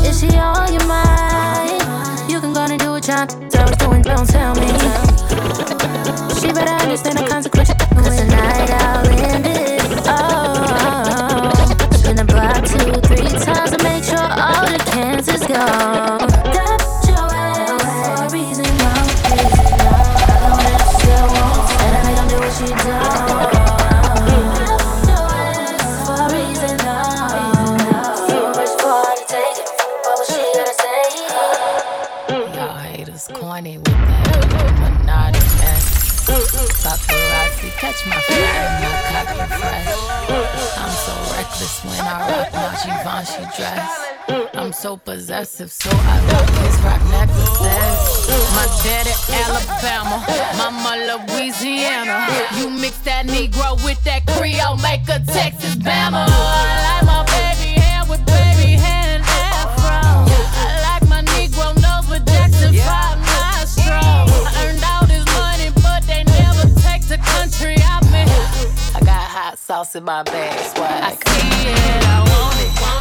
[0.04, 2.30] Is she on your mind?
[2.30, 4.68] You can go and do what y'all was doing, don't tell me.
[6.36, 7.76] She better understand the consequences.
[7.96, 9.82] Cause tonight I'll end it.
[10.06, 11.48] Oh,
[11.96, 15.91] spin the block two, three times to make sure all the cancer's gone.
[44.82, 46.18] So possessive, so I
[46.66, 48.26] his rock necklaces.
[48.58, 50.26] My daddy Alabama,
[50.58, 52.26] mama Louisiana.
[52.58, 56.26] You mix that Negro with that Creole, make a Texas Bama.
[56.26, 57.78] I like my baby
[58.10, 60.26] with baby afro.
[61.08, 61.78] My Negro
[62.26, 63.86] Jackson 5 nostrils.
[63.86, 68.26] I earned all this money, but they never take the country out me.
[68.98, 71.04] I got hot sauce in my bag, swag.
[71.04, 73.01] I see it, I want it.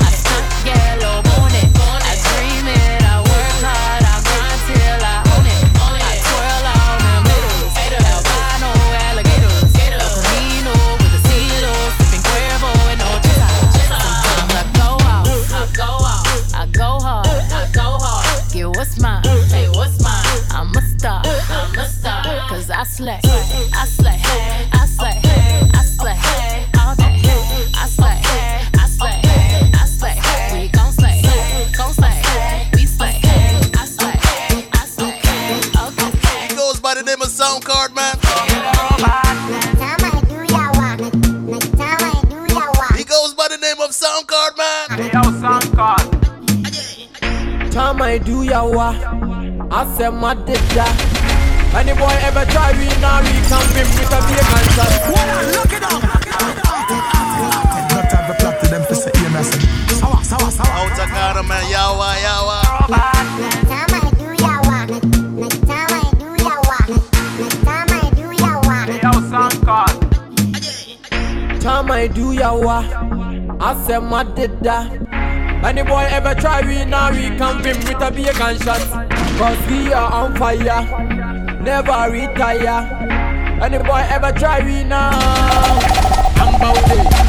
[18.80, 20.24] What's mine, hey, what's mine?
[20.50, 22.22] I'm a star, I'm a star.
[22.72, 23.20] I slay,
[48.10, 48.90] I do yawa,
[49.70, 50.82] I say my dida.
[51.78, 54.90] Any boy ever try we now we can be with a big and shot.
[55.54, 56.02] Look it up.
[56.02, 56.26] Not
[58.10, 59.62] have the plot to them to say, yeah, message.
[60.00, 60.74] Sawa, sawa, sawa.
[60.74, 61.62] Out of Ghana, man.
[61.70, 62.10] Yawa,
[63.38, 64.90] Natchamai do yawa.
[69.04, 69.94] Yo, Soundcard.
[71.62, 72.82] Time I do yawa, Natchamai do yawa,
[73.60, 74.99] I say my dida.
[75.62, 78.10] Any boy ever try we now we can be with a
[78.64, 78.80] shot.
[79.38, 80.82] Cause we are on fire,
[81.60, 83.60] never retire.
[83.62, 85.10] Any boy ever try we now.
[86.36, 87.19] I'm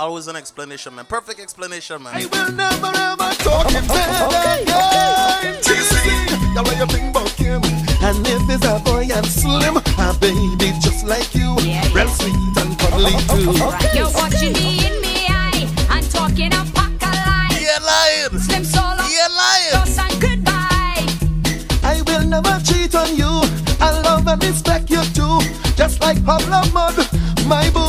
[0.00, 1.04] Always an explanation, man.
[1.04, 2.14] Perfect explanation, man.
[2.16, 4.64] I will never ever talk him okay, again.
[4.64, 5.60] Okay.
[6.54, 7.60] y'all way you think about him.
[8.00, 9.76] And if it's a boy, I'm slim.
[9.76, 11.52] A baby just like you.
[11.60, 11.92] Yeah, yeah.
[11.92, 13.52] Real sweet and cuddly too.
[13.60, 13.98] Okay.
[13.98, 15.68] You're watching me in me eye.
[15.90, 17.04] I'm talking apocalypse.
[17.04, 17.60] pack of.
[17.60, 18.40] You're lying.
[18.40, 19.04] Slim solo.
[19.04, 19.74] You're lying.
[19.74, 21.04] Lost and goodbye.
[21.84, 23.44] I will never cheat on you.
[23.78, 25.40] I love and respect you too.
[25.76, 26.96] Just like Pablo Mud,
[27.46, 27.79] my boy.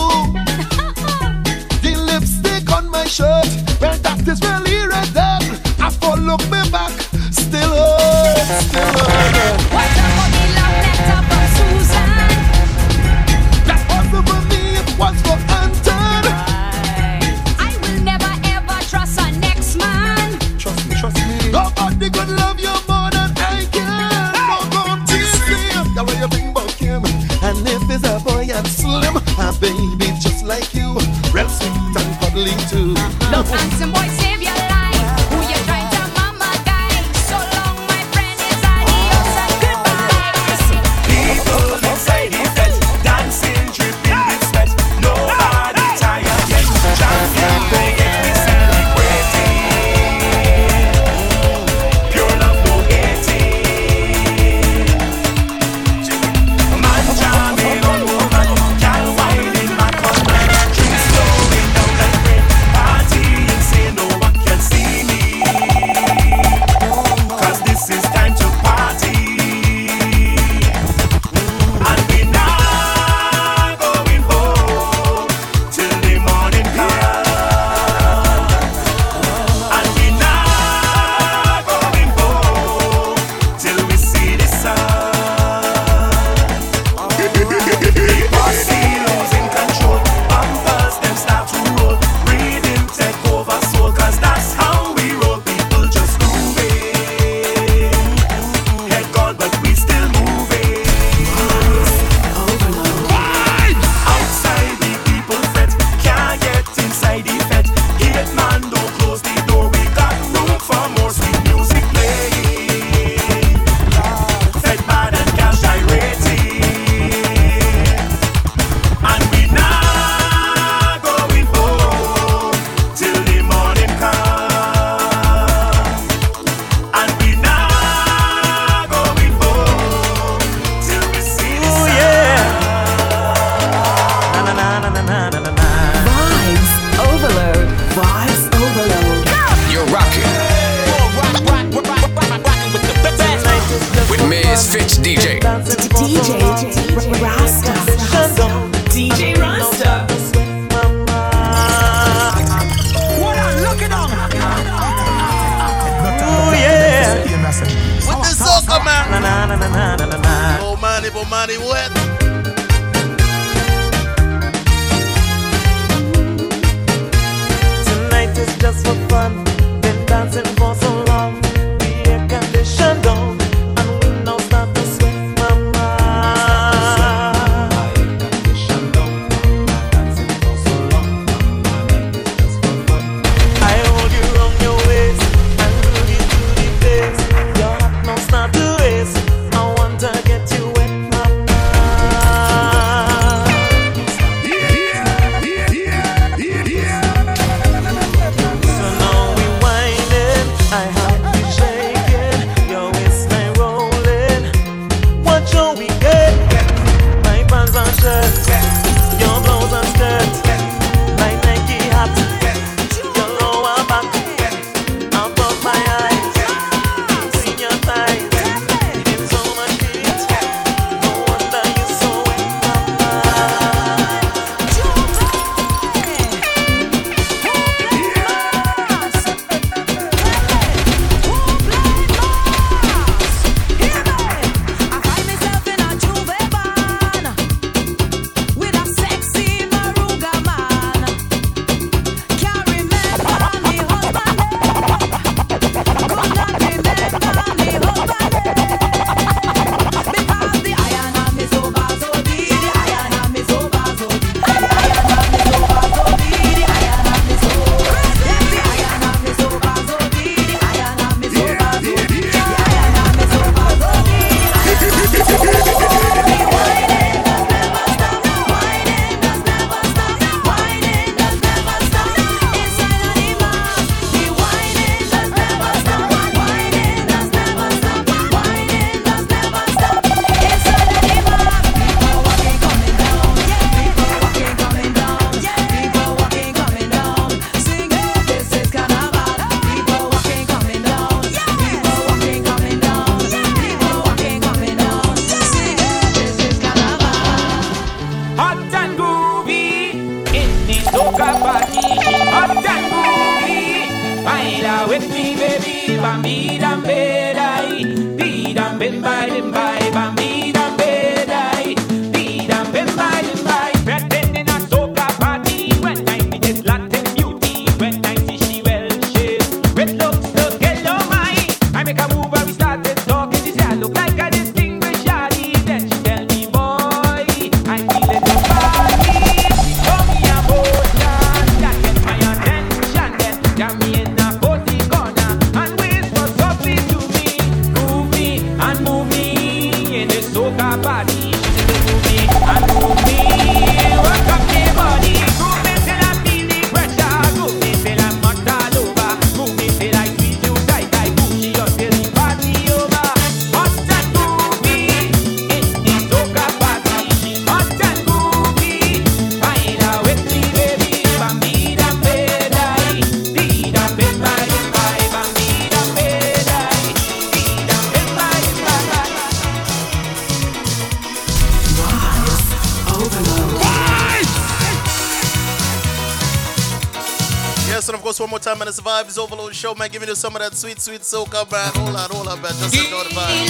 [379.12, 379.89] this overload show, man.
[379.89, 381.74] Give me some of that sweet, sweet soca, man.
[381.75, 382.54] Hold on, hold on, man.
[382.59, 383.47] Just enjoy the vibe.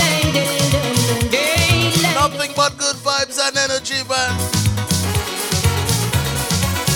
[2.16, 4.32] Nothing but good vibes and energy, man.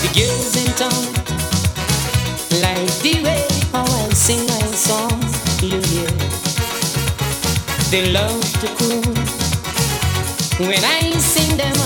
[0.02, 1.06] The girls in town
[2.60, 6.10] like the way how I sing my songs, you hear.
[7.92, 9.14] They love to cool
[10.66, 11.85] when I sing them.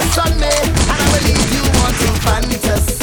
[0.00, 2.95] trust on me, and I believe you want some fantasy.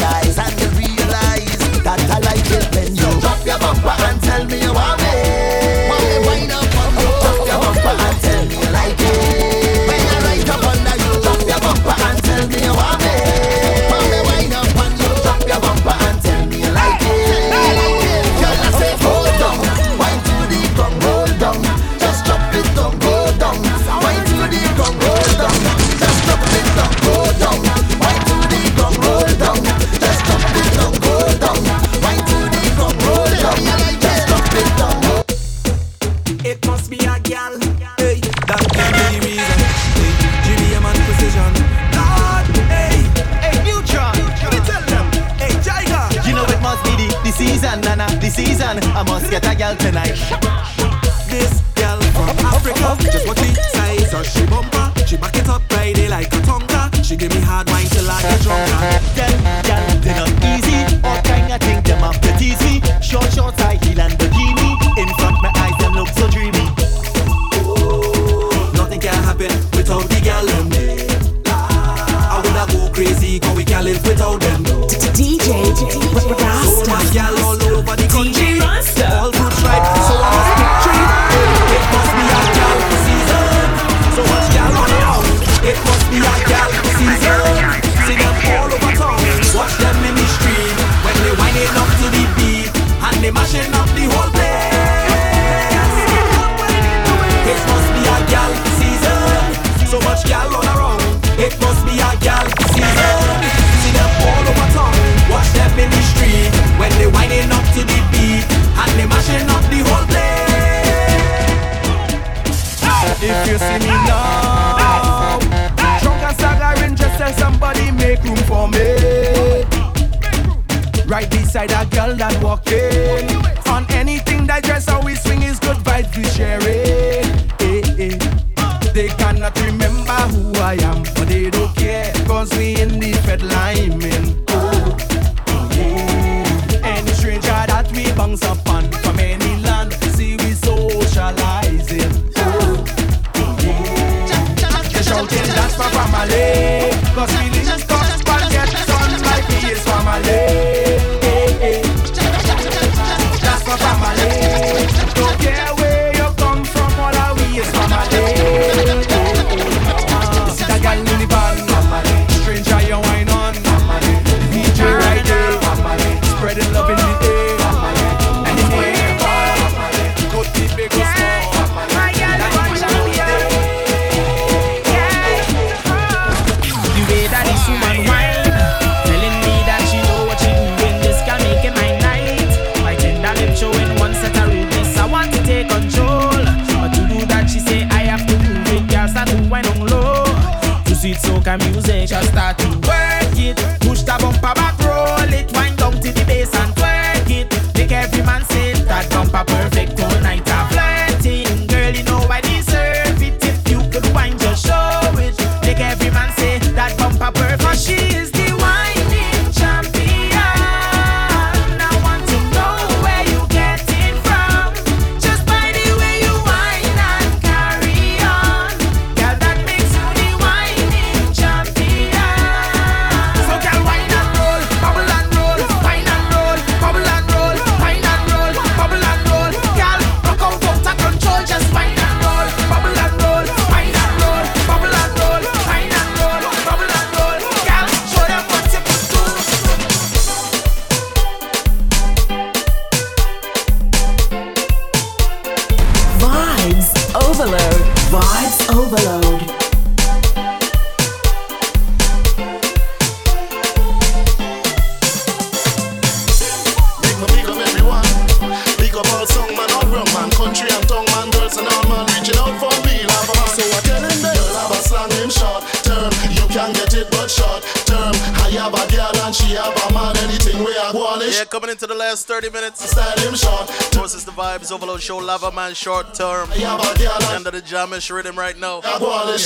[275.03, 275.17] Show.
[275.17, 276.49] Lava Man short term.
[276.55, 278.79] Yeah, but girl, Under the jamish rhythm right now.
[278.81, 279.37] Go on the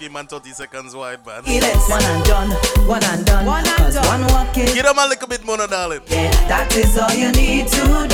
[0.00, 1.42] women would like to give man 30 seconds wide, man.
[1.44, 2.50] One and done,
[2.88, 3.46] one and done.
[3.46, 4.06] One and done.
[4.06, 4.66] One walk in.
[4.74, 6.00] Give them a little bit more, darling.
[6.06, 7.92] Yeah, that is all you need today.
[7.92, 8.08] All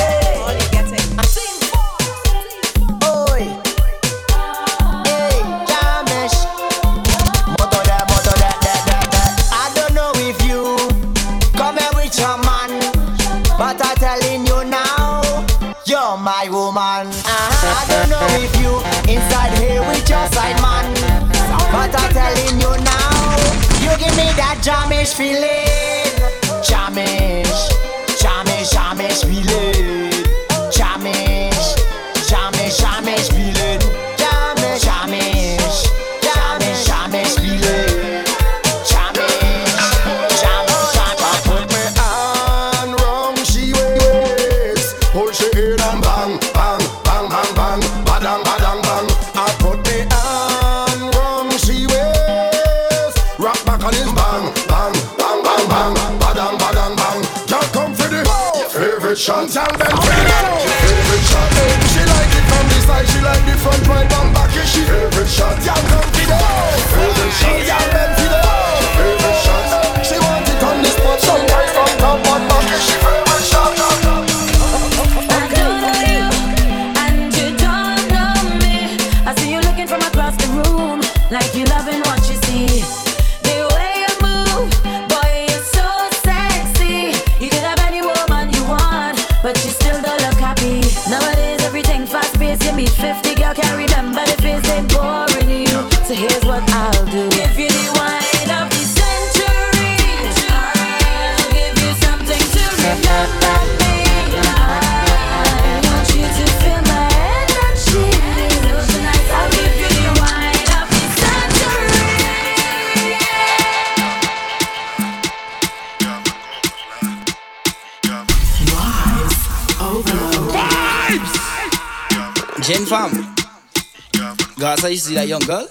[124.76, 125.64] Guys, I you see that young girl?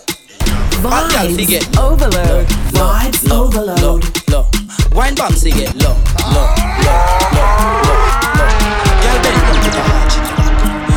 [0.82, 1.61] Hot girl, Vibes figure.
[1.77, 2.49] overload.
[2.73, 4.02] Vibes overload.
[4.34, 4.49] Low.
[4.98, 5.94] Wine bomb, see get low,
[6.34, 6.49] low,
[6.82, 7.53] low, low,
[7.86, 8.02] low,
[8.34, 8.49] low.
[9.06, 10.15] Girl bend down, put a arch.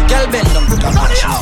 [0.09, 1.37] Girl bend down, put a arch now.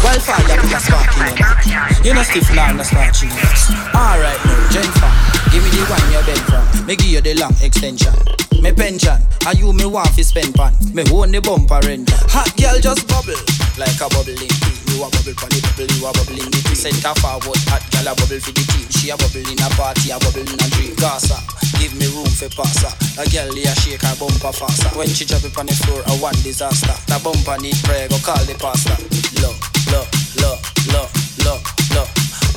[0.00, 2.00] Wildfire, put a spark in it.
[2.00, 3.60] You know stiff now, no starch in it.
[3.92, 4.72] Alright now,
[5.04, 5.12] fam.
[5.52, 6.64] Give me the wine you bend from.
[6.88, 8.16] Me give you the long extension.
[8.64, 10.72] Me pension, and you me want fi spend pan.
[10.96, 12.08] Me own the bumper rent.
[12.32, 13.36] Hot girl just bubble
[13.76, 14.79] like a bubbling tea.
[15.00, 16.76] You a bubble pon the bubble, you a bubble in the tea.
[16.76, 18.84] Center forward, hot girl a bubble for the team.
[18.92, 20.92] She a bubble in a party, a bubble in a dream.
[21.00, 21.40] Gaza,
[21.80, 22.92] give me room for passer.
[23.16, 24.92] A girl a shake her bumper faster.
[24.92, 26.92] When she drop it on the floor, a one disaster.
[27.08, 28.92] The bumper need prayer, go call the pastor.
[29.40, 29.56] Low,
[29.88, 30.04] low,
[30.36, 30.60] low,
[30.92, 31.08] low,
[31.48, 31.56] low,
[31.96, 32.06] low.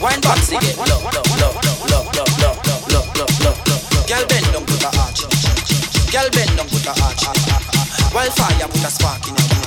[0.03, 0.75] Wine box again.
[0.83, 4.03] Low, low, low, low, low, low, low, low, low, low, low, low.
[4.03, 5.23] Girl bend down, put a arch.
[6.11, 7.23] Girl bend down, put a arch.
[8.11, 9.62] Wildfire, put a spark in your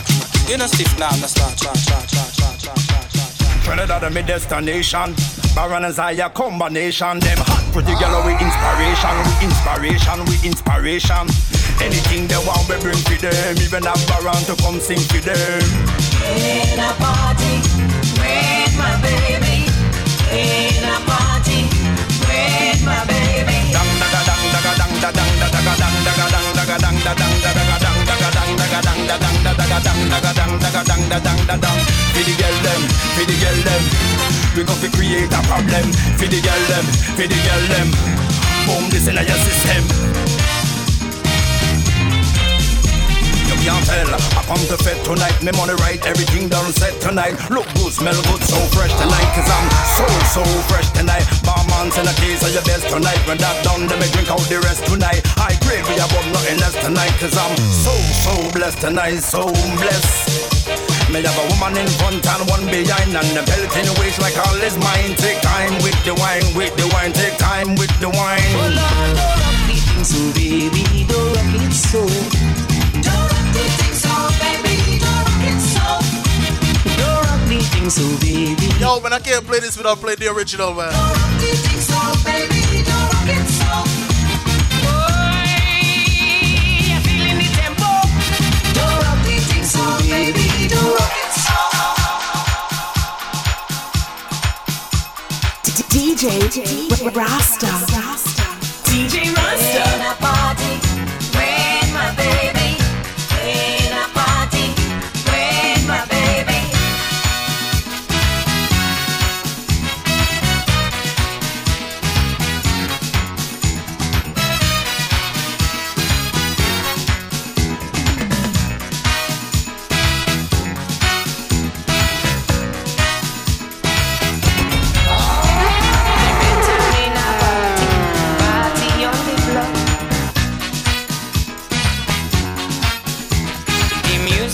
[0.48, 3.60] You know stiff now, no start, cha, cha, cha, cha, cha, cha, cha.
[3.64, 5.12] Trinidad are my destination.
[5.56, 7.18] Baron and Zaya combination.
[7.18, 11.26] Them hot pretty girl with inspiration, with inspiration, with inspiration.
[11.82, 13.58] Anything they want, we bring for them.
[13.58, 15.66] Even a Baron to come sing for them.
[16.22, 17.58] In a party
[18.22, 19.66] with my baby.
[20.30, 21.66] In a party
[22.22, 23.74] with my baby.
[23.74, 24.96] Dang daga dang daga dang
[29.46, 31.80] da da da dang da dang da dang da dang da dang.
[32.14, 32.82] For the girl them,
[33.14, 33.82] for the girl them,
[34.56, 35.86] we got to create a problem.
[36.18, 37.88] For the girl them, for the girl them,
[38.66, 40.45] boom this in your system.
[43.66, 45.34] I come to fed tonight.
[45.42, 47.34] Me money right, everything done set tonight.
[47.50, 49.30] Look good, smell good, so fresh tonight.
[49.34, 49.66] Cause I'm
[49.98, 50.06] so,
[50.38, 51.26] so fresh tonight.
[51.42, 53.18] Barman's in a case of your best tonight.
[53.26, 55.26] When that done, then me drink out the rest tonight.
[55.34, 57.10] I grade we above nothing less tonight.
[57.18, 59.18] Cause I'm so, so blessed tonight.
[59.18, 60.70] So blessed.
[61.10, 64.18] Me have a woman in front and one behind And the belt in the waist
[64.18, 67.94] like all is mine Take time with the wine, with the wine Take time with
[68.02, 69.56] the wine Oh Lord, don't rock
[70.06, 72.65] so baby, don't rock it so.
[77.86, 78.66] Rock the thing so baby.
[78.80, 80.90] Yo, man, I can't play this without playing the original, man.
[80.90, 81.76] Don't rock the thing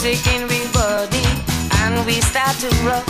[0.02, 1.22] music in we body
[1.78, 3.06] and we start to rock.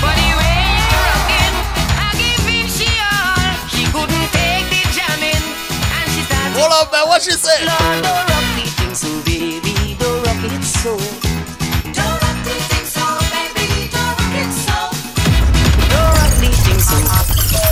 [0.00, 1.56] But the way you rockin',
[2.00, 3.52] I give it she all.
[3.68, 5.44] She couldn't take the jamming
[5.92, 6.56] and she started.
[6.56, 7.04] Hold up, man.
[7.08, 7.66] What she say?
[7.68, 10.96] Lord, don't rock the thing so, baby, don't rock it so.
[11.92, 14.78] Don't rock the thing so, baby, don't rock it so.
[15.92, 16.96] Don't rock the thing so.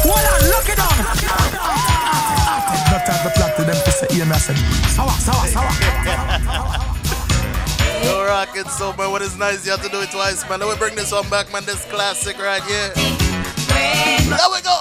[0.04, 0.96] Hold on, look it on.
[2.92, 4.56] Not have the plot to them to say, hear me, I said,
[4.98, 5.70] sour, sour, sour.
[8.04, 9.10] Yo, rocket so, man.
[9.10, 10.60] What is nice, you have to do it twice, man.
[10.60, 11.64] Let me bring this one back, man.
[11.64, 12.90] This classic right here.
[12.94, 14.76] There we go.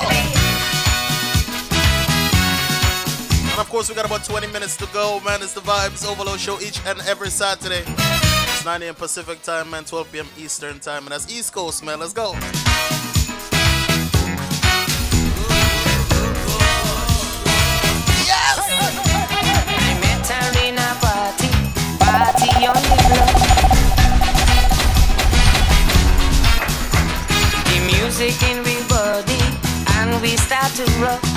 [3.51, 5.41] And of course, we got about 20 minutes to go, man.
[5.41, 7.83] It's the Vibes Overload Show each and every Saturday.
[7.87, 8.95] It's 9 a.m.
[8.95, 9.85] Pacific time, man.
[9.85, 10.27] 12 p.m.
[10.37, 11.03] Eastern time.
[11.03, 11.99] And that's East Coast, man.
[11.99, 12.33] Let's go.
[28.17, 29.37] Music in we body
[29.97, 31.36] and we start to rock.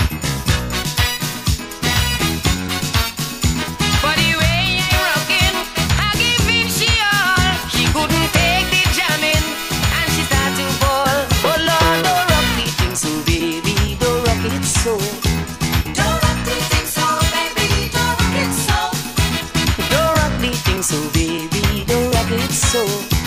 [22.73, 23.20] Rock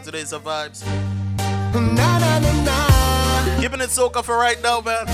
[0.00, 0.84] out today's vibes.
[1.74, 3.60] Na, na, na, na.
[3.60, 5.06] Keeping it soca for right now, man.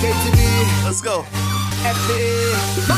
[0.00, 0.84] KTV.
[0.84, 1.22] Let's go.
[1.22, 2.95] FA.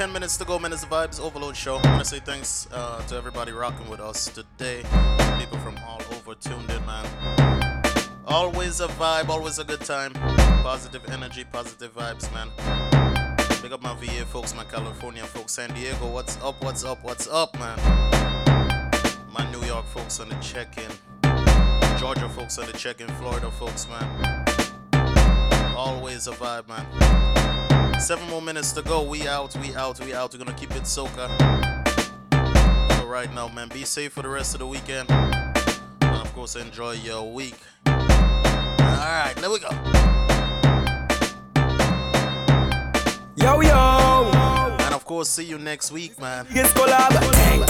[0.00, 1.76] 10 minutes to go, the Vibes Overload Show.
[1.76, 4.82] I want to say thanks uh, to everybody rocking with us today.
[5.38, 7.06] People from all over tuned in, man.
[8.26, 10.12] Always a vibe, always a good time.
[10.64, 12.48] Positive energy, positive vibes, man.
[13.62, 16.10] Big up my VA folks, my California folks, San Diego.
[16.10, 17.78] What's up, what's up, what's up, man?
[19.30, 20.90] My New York folks on the check in.
[21.98, 23.08] Georgia folks on the check in.
[23.18, 24.44] Florida folks, man.
[25.76, 27.59] Always a vibe, man.
[28.00, 29.02] Seven more minutes to go.
[29.02, 30.32] We out, we out, we out.
[30.32, 31.28] We're gonna keep it soca.
[32.98, 33.68] For right now, man.
[33.68, 35.08] Be safe for the rest of the weekend.
[35.10, 37.58] And of course, enjoy your week.
[37.86, 39.68] Alright, there we go.
[43.36, 44.30] Yo, yo.
[44.80, 46.46] And of course, see you next week, man.
[46.48, 47.10] Biggest collab.
[47.32, 47.66] Gang,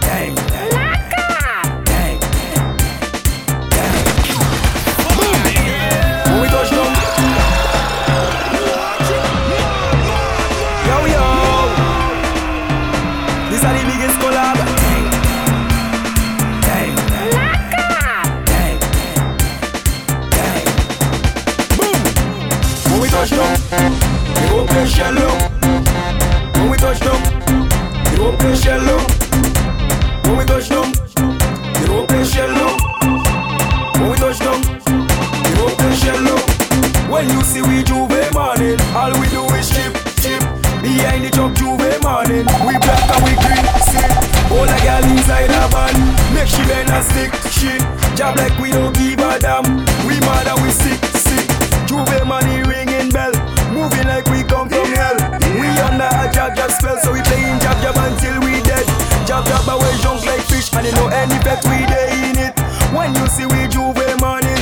[0.00, 0.93] gang, gang.
[23.24, 23.56] Touch down,
[24.36, 25.32] we go play shallow.
[26.60, 27.22] When we touch down,
[28.10, 29.00] we go play shallow.
[30.24, 30.92] When we touch down,
[31.80, 32.76] we go play shallow.
[33.96, 36.36] When we touch down, we go play shallow.
[37.08, 40.44] When you see we J'ouvert morning, all we do is chip, chip.
[40.82, 44.04] Behind the truck J'ouvert morning, we black and we green, see.
[44.52, 45.96] All a girl inside a van,
[46.34, 47.80] make she bend and stick, shit.
[48.18, 49.64] Job like we don't give a damn.
[50.04, 51.23] We mad and we sick.
[52.04, 53.32] J'ouvert money ringing bell,
[53.72, 55.16] moving like we come from hell.
[55.56, 58.84] We under a jab jab spell, so we playing jab jab until we dead.
[59.26, 62.52] Jab jab away junk like fish, and you know any bet we dey in it.
[62.92, 64.60] When you see we J'ouvert morning,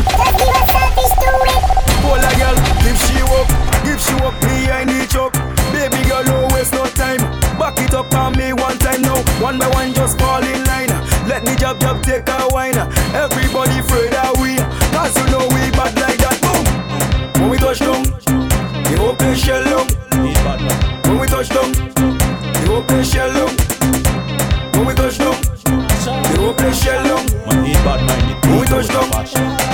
[1.98, 2.56] Pull a girl,
[2.86, 3.48] if she up,
[3.90, 5.32] if she up behind the truck.
[5.74, 7.19] Baby girl, don't waste no time.
[7.59, 9.19] Back it up on me one time now.
[9.43, 10.94] One by one, just fall in line.
[11.27, 12.78] Let me jab jab take a wine.
[13.19, 14.56] Everybody afraid of we,
[14.94, 16.22] cause you know we bad like
[17.74, 19.86] touch down, the whole place shell down.
[21.05, 23.57] When we touch down, the whole place shell down.
[24.73, 27.27] When we touch down, the whole place shell down.
[27.47, 27.73] When we
[28.66, 29.72] touch down,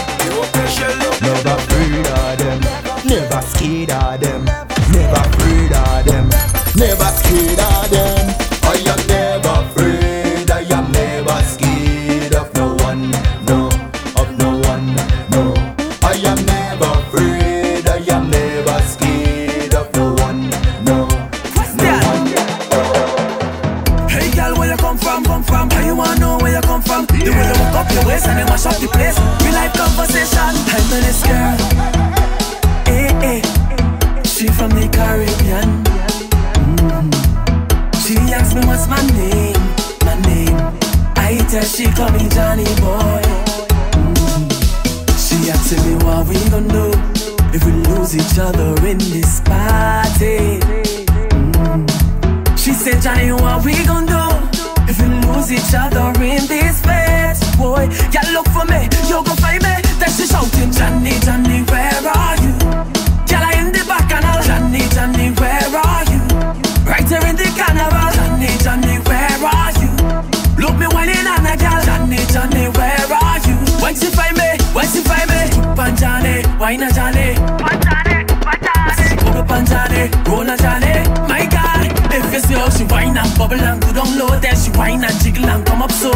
[76.69, 77.35] Johnny, wine a Johnny.
[77.35, 79.17] Pan Johnny, pan Johnny.
[79.17, 81.09] Go to Pan Johnny, roll a Johnny.
[81.27, 84.55] My God, if you see how she whine and bubble and go down low, then
[84.55, 86.11] she whine and jiggle and come up so.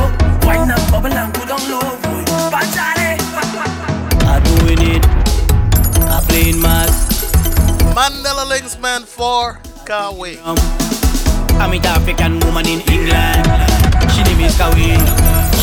[0.44, 2.24] Whine and bubble and go down low, boy.
[2.52, 3.16] Pan Johnny.
[4.28, 5.04] I doing it.
[6.12, 7.32] I playing mass.
[7.94, 10.36] Mandela Links, man, for Kawi.
[10.44, 10.56] Um,
[11.58, 13.46] I meet African woman in England.
[14.12, 15.21] She name is Kawi.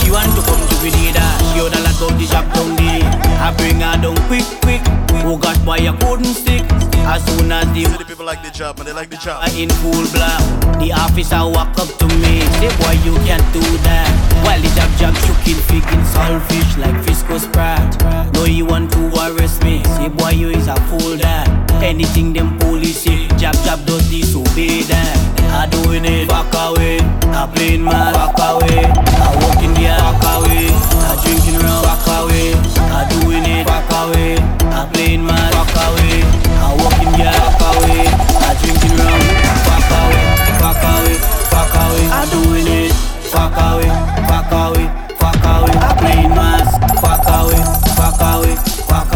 [0.10, 1.22] She want to come to Grenada.
[1.54, 3.06] She on a lot of the job down there.
[3.46, 4.82] I bring her down quick, quick.
[5.22, 6.66] Oh God, why I couldn't stick?
[7.06, 8.88] As soon as the The people like the job, man.
[8.88, 9.38] They like the job.
[9.38, 10.42] I in full black,
[10.82, 12.42] the officer walk up to me.
[12.58, 14.10] Say, boy, you can't do that.
[14.42, 17.86] While the jab jab choking, picking saltfish like Fisco Sprat.
[18.34, 19.84] No, you want to arrest me.
[19.94, 21.46] Say, boy, you is a fool that.
[21.86, 25.39] Anything them police say, jab jab does disobey that.
[25.50, 27.00] I doing it, fuck away.
[27.34, 28.86] I playing mad, fuck away.
[28.86, 30.70] I walk in the fuck away.
[30.70, 32.54] I drinking around, fuck away.
[32.90, 34.38] I doing it, fuck away.
[34.70, 36.22] I playing mad, fuck away.
[36.24, 38.06] I walk in the fuck away.
[38.06, 39.26] I drinking around,
[39.66, 40.26] fuck away,
[40.62, 41.18] fuck away,
[41.50, 42.06] fuck away.
[42.14, 42.94] I doing it,
[43.34, 43.90] fuck away,
[44.30, 44.86] fuck away,
[45.18, 45.76] fuck away.
[45.76, 47.62] I playing mask, fuck away,
[47.98, 48.54] fuck away,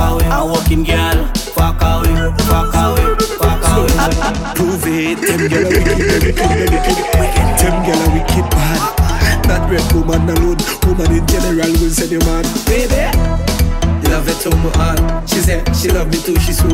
[0.03, 0.25] away.
[0.27, 1.25] I walking girl,
[1.55, 2.13] fuck away,
[2.43, 3.95] fuck away, fuck away.
[4.55, 6.77] Prove it, them any, any, any.
[7.59, 8.81] Them girl a wicked bad.
[9.47, 12.43] Not red woman alone, woman in general will say the man.
[12.67, 13.07] Baby,
[14.11, 15.29] love it to my heart.
[15.29, 16.67] She said she love me too, she's so.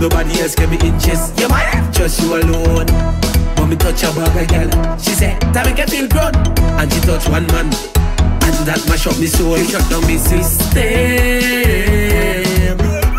[0.00, 1.38] Nobody else can be interest.
[1.38, 2.88] You might just you alone.
[3.70, 6.34] Me touch her bag, girl, she said that make her feel grown.
[6.74, 7.70] And she touch one man,
[8.64, 9.56] that mash up me soul.
[9.58, 10.80] You shut down me system.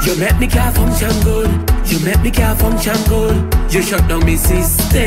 [0.05, 1.49] You make me car function good.
[1.87, 3.35] You make me car function good.
[3.71, 4.99] You shut down me system.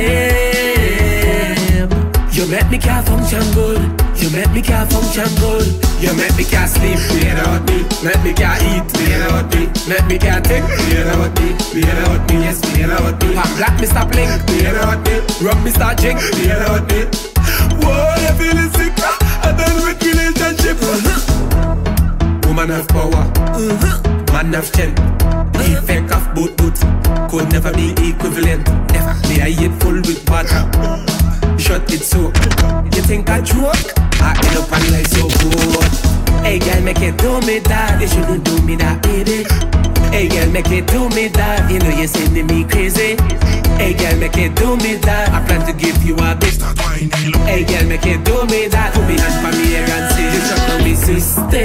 [2.34, 3.78] You make me car function good.
[4.16, 5.66] You make me car function good.
[6.00, 7.84] You make me car sleep without me.
[8.02, 9.70] Make me car eat without me.
[9.86, 11.52] Make me car think without me.
[11.74, 13.34] Without me, yes, without me.
[13.34, 15.20] Pop black stop blink without me.
[15.44, 17.06] Rum start drink without me.
[17.80, 18.92] Whoa, you feeling sick?
[19.44, 19.84] I done
[20.64, 22.46] relationship.
[22.46, 23.24] Woman have power.
[24.32, 25.00] Man have strength.
[25.56, 26.74] Effect of boot boot
[27.30, 28.66] could never be equivalent.
[28.92, 29.14] Never.
[29.28, 31.13] Me I eat full with water.
[31.64, 32.20] Shut it so.
[32.92, 33.96] You think I joke?
[34.20, 35.88] I end up on life so good.
[36.44, 37.98] Hey girl, make it do me that.
[38.02, 39.48] You shouldn't do me that, baby.
[40.12, 41.70] Hey girl, make it do me that.
[41.72, 43.16] You know you're sending me crazy.
[43.80, 45.32] Hey girl, make it do me that.
[45.32, 46.60] I plan to give you a bit.
[47.48, 48.92] Hey girl, make it do me that.
[48.92, 51.56] Put me hand for me here and say you shut down me system.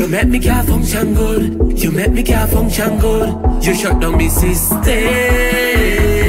[0.00, 1.76] You make me car function good.
[1.78, 3.36] You make me car function good.
[3.62, 6.19] You shut down me system.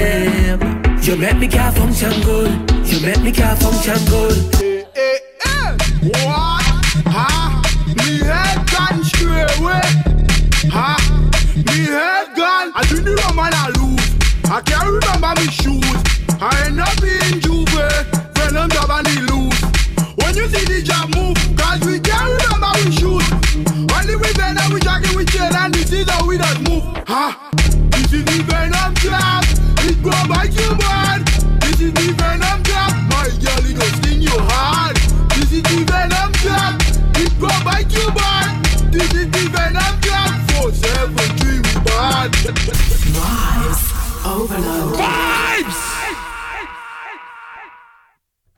[1.01, 2.51] You make me car function good.
[2.85, 4.37] You make me car function good.
[6.03, 6.61] What?
[7.09, 7.61] Ha?
[7.97, 9.81] Me head gone straight away.
[10.69, 10.95] Ha?
[11.55, 12.71] Me head gone.
[12.75, 14.07] I do the rum and I lose.
[14.45, 16.01] I can't remember me shoes.
[16.39, 18.21] I end up in J'ouvert.
[18.51, 19.61] Them job and he lose.
[20.17, 21.99] When you see the job move, cause we
[22.85, 23.25] in shoes.
[23.93, 26.83] Only with venom we jacking, with chain and this is how we not move.
[27.07, 27.49] Ha!
[27.91, 29.43] This is the venom trap.
[29.85, 31.25] It go by human.
[31.61, 32.93] This is the venom trap.
[33.11, 34.97] My girl, it goes in your heart.
[35.35, 36.81] This is the venom trap.
[37.21, 38.61] It go by human.
[38.91, 40.31] This is the venom trap.
[40.51, 42.31] Four seven three we bad.
[43.13, 43.83] Vibes
[44.25, 44.95] overload.
[44.97, 46.00] Vibes.